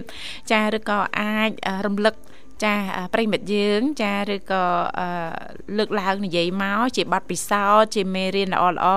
[0.52, 1.50] ចាឬក៏អាច
[1.88, 2.16] រំលឹក
[2.64, 2.76] ចា
[3.14, 4.64] ប្រិមិត្តយើង ចាឬក៏
[5.78, 8.88] លើកឡើងនិយាយមកជាប័ណ្ណពិសោធន៍ជាមេរៀនល្អល្អ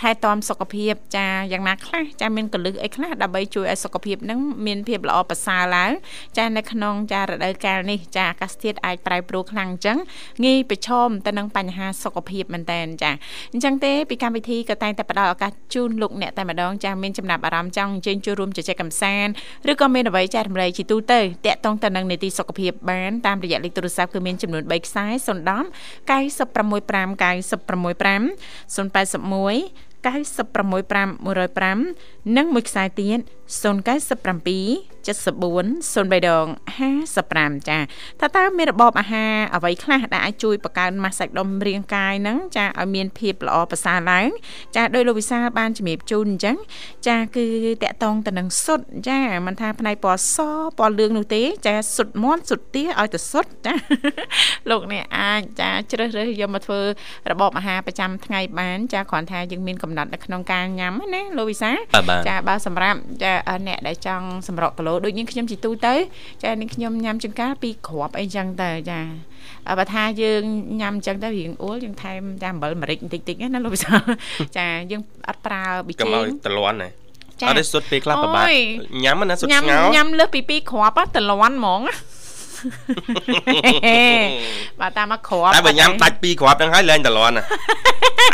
[0.00, 5.92] ថែទាំសុខភាព ចាយ៉ាងណាខ្លះចាមានកលឹះអីខ្លះដើម្បីជួយឲ្យសុខភាពនឹងមានភាពល្អប្រសើរឡើង
[6.38, 9.98] ចានៅក្នុងចារដូវកាលនេះចាអាកាសធាតុអាចប្រែប្រួលខ្លាំងអញ្ចឹង
[10.44, 13.10] ងាយប្រឈមទៅនឹងបញ្ហាសុខភាពមែនតើចា
[13.52, 19.32] អញ្ចឹងទេពីកម្មវិធីក៏តែងតែផ្ដល់ឱកាសជូនលោកអ្នកតែម្ដងចាមានចំណាប់អារម្មណ៍ចង់អញ្ជើញចូលរួមជជែកកម្សាន្ត
[19.70, 25.16] ឬក៏មានអ្វីចែករំលែកជាទូទៅតាក់ទងទៅនឹងនីតិសុខភាពបានបានតាមរយៈលេខទូរស័ព្ទគឺមានចំនួន3ខ្សែ010
[26.10, 26.82] 965
[27.22, 28.22] 965
[28.76, 33.18] 081 965 105និងមួយខ្សែទៀត
[33.62, 36.46] 097 74 03ដង
[37.06, 37.78] 55ចា
[38.20, 44.28] ថាតើមានរបបអាហារអ្វីខ្លះដែលអាចជួយបង្កើនម៉ាស់សាច់ដុំរាងកាយហ្នឹងចាឲ្យមានភាពល្អប្រសើរឡើង
[44.76, 46.56] ចាដោយលោកវិសាលបានជំរាបជូនអញ្ចឹង
[47.08, 47.46] ចាគឺ
[47.82, 50.36] តកតងទៅនឹងសុទ្ធចាមិនថាផ្នែកពណ៌ស
[50.78, 53.74] ពណ៌លឿងនោះទេចាសុទ្ធមាន់សុទ្ធទាឲ្យទៅសុទ្ធចា
[54.70, 56.80] លោកអ្នកអាចចាជ្រើសរើសយកមកធ្វើ
[57.30, 61.70] របបអាហារប្រចាំថ្ងៃបានចាគ្រាន់ថាយើងមានកំណត់នៅក្នុងការញ៉ាំណាលោកវិសា
[62.28, 63.32] ចាបើសម្រាប់ចា
[63.66, 65.94] អ្នកដែលចង់សម្រក់គីឡូឡូដូចនាងខ្ញុំជីទូទៅ
[66.42, 69.00] ចានាងខ្ញុំញ៉ាំចង្ការពីរគ្រាប់អីចឹងទៅចា
[69.78, 70.42] បើថាយើង
[70.80, 73.94] ញ៉ាំចឹងទៅរៀងអួលយើងថែមតែអំបិលម្រេចបន្តិចតិចណាលោកវិសា
[74.58, 76.90] ចាយើងអត់ប្រើប៊ីចេងកុំឲ្យតលន់ណា
[77.48, 78.46] អត់ទេសុទ្ធពេលខ្លះពិបាក
[79.04, 79.58] ញ៉ាំណាសុទ្ធស្ងោ
[79.96, 81.80] ញ៉ាំលើសពី2គ្រាប់តលន់ហ្មង
[84.80, 87.34] បាទតាមមកគ្រាប់តែបើញ៉ាំដាច់2គ្រាប់ហ្នឹងហើយលែងតលន់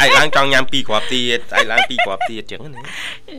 [0.02, 2.80] ឯងឡើងចង់ញ៉ាំ2គ្រាប់ទៀតឯងឡើង2គ្រាប់ទៀតអញ្ចឹងណា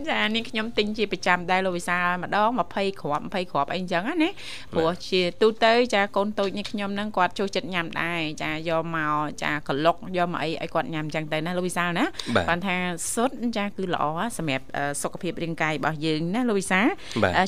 [0.09, 4.29] ចានេះខ្ញុំទិញជាប្រចាំដែរលោកវិសាម្ដង20គ្រាប់20គ្រាប់អីអញ្ចឹងណា
[4.73, 12.05] ព្រោះជាទូទៅចាកូនតូចនេះខ្ញុំហ្នឹងគាត់ចូលចិត្តញ៉ាំដែរចាយកមកចាក្លុកយកមកអីឲ្យគាត់ញ៉ាំអញ្ចឹងទៅណាលោកវិសាណា
[12.49, 12.75] បានថា
[13.13, 14.05] សុទ្ធចាគឺល្អ
[14.37, 14.65] សម្រាប់
[15.01, 16.81] សុខភាពរាងកាយរបស់យើងណាលោកវិសា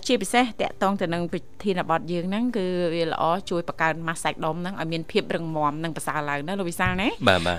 [0.08, 7.10] ជាពិសេសតកតងទៅនឹងប្រធានបទយើងហ្នឹងគឺវាល្អជួយបង្កើនម៉ាស់សាច់ដុំហ្នឹងឲ្យមានភាពរឹងមាំនិងប្រសើរឡើងណាលោកវិសាលណា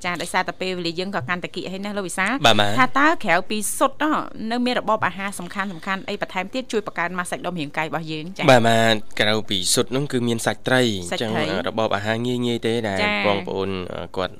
[0.07, 2.33] ចាដោយសារតែពេលវេលាយើងក៏កាន់តែគៀកហើយណាលោកវិសាល
[2.79, 4.05] ថាតើក្រៅពីសុទ្ធ
[4.51, 11.31] នៅមានរបបអាហារសំខាន់សំខាន់អីបន្ថែមទៀតជួយបង្កើនម៉ាស់សាច់ដុំរាងកាយរបស់យើងចាបាទបាទក្រៅពីសុទ្ធហ្នឹងគឺមានសាច់ត្រីអញ្ចឹង
[11.69, 13.71] របបអាហារងាយងាយទេដែលបងប្អូន
[14.17, 14.35] គាត់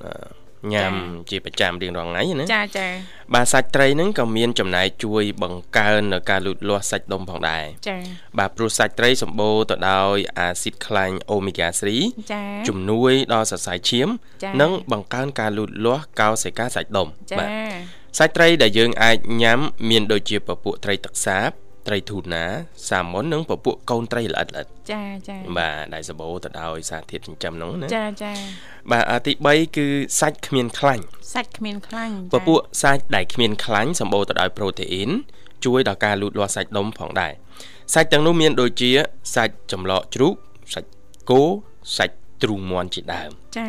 [0.73, 0.93] ញ៉ាំ
[1.29, 2.87] ជាប្រចាំរៀងរាល់ថ្ងៃណាចាចា
[3.33, 7.97] បាទសាច់ត្រីហ្នឹងក៏មានចំណែកជួយបង្កើននៅការលូតលាស់សាច់ដុំផងដែរចា
[8.39, 11.67] បាទព្រោះសាច់ត្រីសម្បូរទៅដោយអាស៊ីតខ្លាញ់អូមេហ្គា
[11.99, 14.09] 3ចាជំនួយដល់សរសៃឈាម
[14.61, 17.07] និងបង្កើនការលូតលាស់កោសិកាសាច់ដុំ
[17.39, 17.49] បាទ
[18.17, 19.59] សាច់ត្រីដែលយើងអាចញ៉ាំ
[19.89, 22.43] មានដូចជាពពួកត្រីទឹកសាប ត្រីធូណា
[22.89, 28.31] សាម៉ុននិងពពួកកូនត្រីល្អិតល្អិតចាចាបាទដែលសម្បូរទៅដោយសារធាតុចិញ្ចឹមហ្នឹងណាចាចា
[28.91, 29.87] បាទទី3គឺ
[30.19, 31.03] សាច់គ្មានខ្លាញ់
[31.33, 35.11] សាច់គ្មានខ្លាញ់ពពួកសាច់ដែលគ្មានខ្លាញ់សម្បូរទៅដោយប្រូតេអ៊ីន
[35.65, 37.33] ជួយដល់ការលូតលាស់សាច់ដុំផងដែរ
[37.93, 38.91] សាច់ទាំងនោះមានដូចជា
[39.35, 40.33] សាច់ចម្លក់ជ្រូក
[40.73, 40.89] សាច់
[41.29, 41.41] គោ
[41.97, 43.67] សាច់ទ្រូងមាន់ជាដើមចា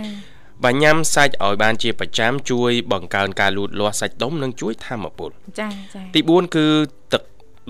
[0.64, 6.66] បើញ៉ាំសាច់ឲ្យបានជាប្រចាំជួយបង្កើនការលូតលាស់សាច់ដុំនិងជួយធម្មពលចាចាទី4គឺ
[7.12, 7.22] ទឹក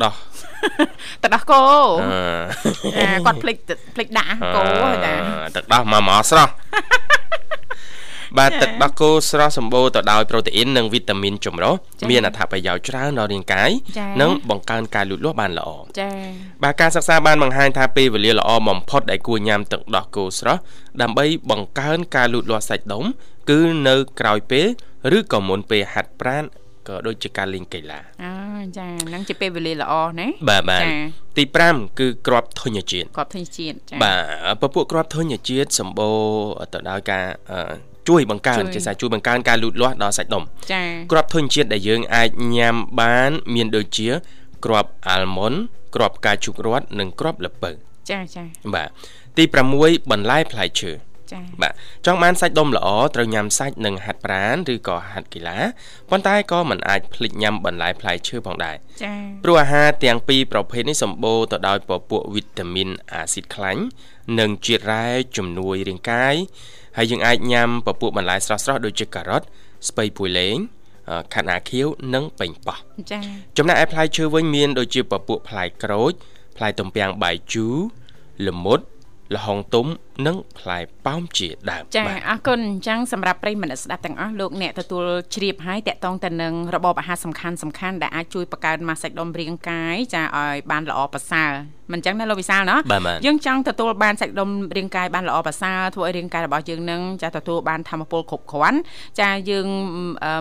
[0.02, 0.14] ដោះ
[1.22, 1.62] ទឹកដោះគោ
[3.26, 3.56] គាត់ភ្លេច
[3.94, 4.62] ភ្លេចដាក់គោ
[5.04, 5.14] ចា
[5.56, 6.52] ទឹកដោះមកមកស្រស់
[8.38, 11.74] បាទទឹកដោះគោស្រស់សម្បូរទៅដោយប្រូតេអ៊ីននិងវីតាមីនចម្រុះ
[12.10, 13.70] មានអត្ថប្រយោជន៍ច្រើនដល់រាងកាយ
[14.20, 15.70] និងបង្កើនការលូតលាស់បានល្អ
[16.00, 16.14] ចា៎
[16.62, 20.60] បាទការសិក្សាបានបង្ហាញថាពេលវេលាល្អបំផុតដែលគួរញ៉ាំទឹកដោះគោស្រស់
[21.02, 23.04] ដើម្បីបង្កើនការលូតលាស់សាច់ដុំ
[23.50, 24.66] គឺនៅក្រោយពេល
[25.16, 26.44] ឬក៏មុនពេលហាត់ប្រាណ
[26.88, 28.32] ក៏ដូចជាការលេងកីឡាអូ
[28.78, 30.82] ចាហ្នឹងជាពេលវេលាល្អណាបាទបាទ
[31.38, 36.20] ទី5គឺក្របធញ្ញជាតិក្របធញ្ញជាតិចាបាទពពួកក្របធញ្ញជាតិសម្បូរ
[36.72, 37.24] ទៅដោយការ
[38.08, 44.08] ជួយបង្កើនជាសារជួយបង្កើនការលូតលាស់ដល់សាច់ដុំចា៎គ្រាប់ធញ្ញជាតិដែលយើងអាចញ៉ាំបាន មានដូចជា
[44.64, 45.54] គ្រាប់អាល់ម៉ុន
[45.94, 47.70] គ្រាប់ផ្កាឈូករ័ត្ននិងគ្រាប់ល្ពៅ
[48.10, 48.88] ចាចាបាទ
[49.36, 49.44] ទី
[49.78, 50.92] 6បន្លែផ្លែឈើ
[51.32, 51.72] ចា៎បាទ
[52.06, 55.58] ចង់បានសាច់ដុំល្អត្រូវញ៉ាំសាច់និងហាត់ប្រាណឬក៏ហាត់កីឡា
[56.10, 63.82] ប៉ុន្តែក៏មិនអាចភ្លេចញ៉ាំបន្លែផ្លែឈើផងដែរចា៎ព្រោះអាហារទាំងពីរប្រភេទនេះសម្បូរទៅដោយពពួកវីតាមីនអាស៊ីតខ្លាញ់
[64.38, 65.06] និងជាតិរ៉ែ
[65.36, 66.34] ជំនួយរាងកាយ
[66.96, 69.42] ហើយយើងអាចញ៉ាំពពួកបន្លែស្រស់ៗដូចជាការ៉ុត
[69.88, 70.56] ស្ពៃពួយលេង
[71.34, 72.78] ខាត់ណាខៀវនិងប៉េងប៉ោះ
[73.10, 73.22] ចា៎
[73.56, 76.12] ចំណែកឯផ្លែឈើវិញមានដូចជាពពួកផ្លែក្រូច
[76.56, 77.76] ផ្លែទំពាំងបាយជូរ
[78.48, 78.80] ល្មុត
[79.34, 79.86] លហុងទុំ
[80.26, 91.50] និងផ្លែប៉ោមជាដើមចាអរគុណអញ្ចឹងសម្រាប់ប្រិយមិត្តស្ដាប់ទាំងអស់លោកអ្នកទទួលជ្រាបហើយតកតងទៅនឹងរបបអាហារសំខាន់សំខាន់ដែលអាចជួយបង្កើនម៉ាសសាច់ដុំរាងកាយចាឲ្យបានល្អប្រសើរ
[91.92, 92.76] មិនចឹងណាលោកវិសាលណា
[93.26, 98.78] យើងចង់ទទួលបានសាច់ដុំរាងកាយបានល្អប្រសើរធ្វើឲ្យរាងកាយរបស់យើងនឹងចាទទួលបានធម្មពលគ្រប់គ្រាន់
[99.20, 99.66] ចាយើង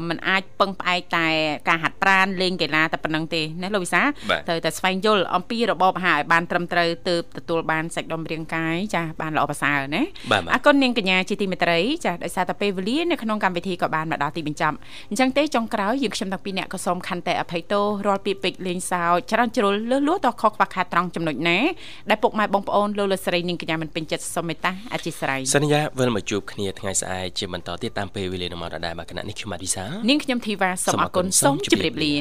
[0.09, 1.27] មិនអាចពឹងផ្អែកតែ
[1.67, 4.03] ការហាត់ប្រាណលេងកីឡាតែប៉ុណ្្នឹងទេណាលោកវិសា
[4.47, 10.01] ត្រូវតែស្វែងយល់អំពីរបបអាហារឲ្យបានត្រឹមត្រូវទើបទទួលបានសាច់ដុំរាងកាយចាបានល្អប្រសើរណា
[10.53, 14.75] អរគុណនាងកញ្ញាជាទីមេត្រីចាដោយសារតែពេលវេលានៅក្នុងកម្មវិធីក៏បានមកដល់ទីបញ្ចប់
[15.09, 21.59] អញ្ចឹងទេចុងក្រោយយើងខ្ញុំទាំងពីរអ្នកក៏សូមខន្តីអភ័យទោសរាល់ពាក្យពេចន៍លេងសើចច្រើនជ្រុលលឺលួតដល់ខុសខ្វះខាតត្រង់ចំណុចណា
[22.09, 32.13] ដែលពុកម៉ែបងប្អូនលោកលោកស្រីនាងកញ្ញាមិនពេញចិត្តសូមមេត្តាអធិស្ឋានសន្យាវិលមកជួបគ្នាថ្ងៃស្អែកជាបន្តទៀតតាមពេលវេលានៅម៉ោងដដែលមកគណៈនេះខ្ញុំបាទវិសានាងខ្ញុំធីវ៉ាសូមអរគុណសូមជម្រាបលា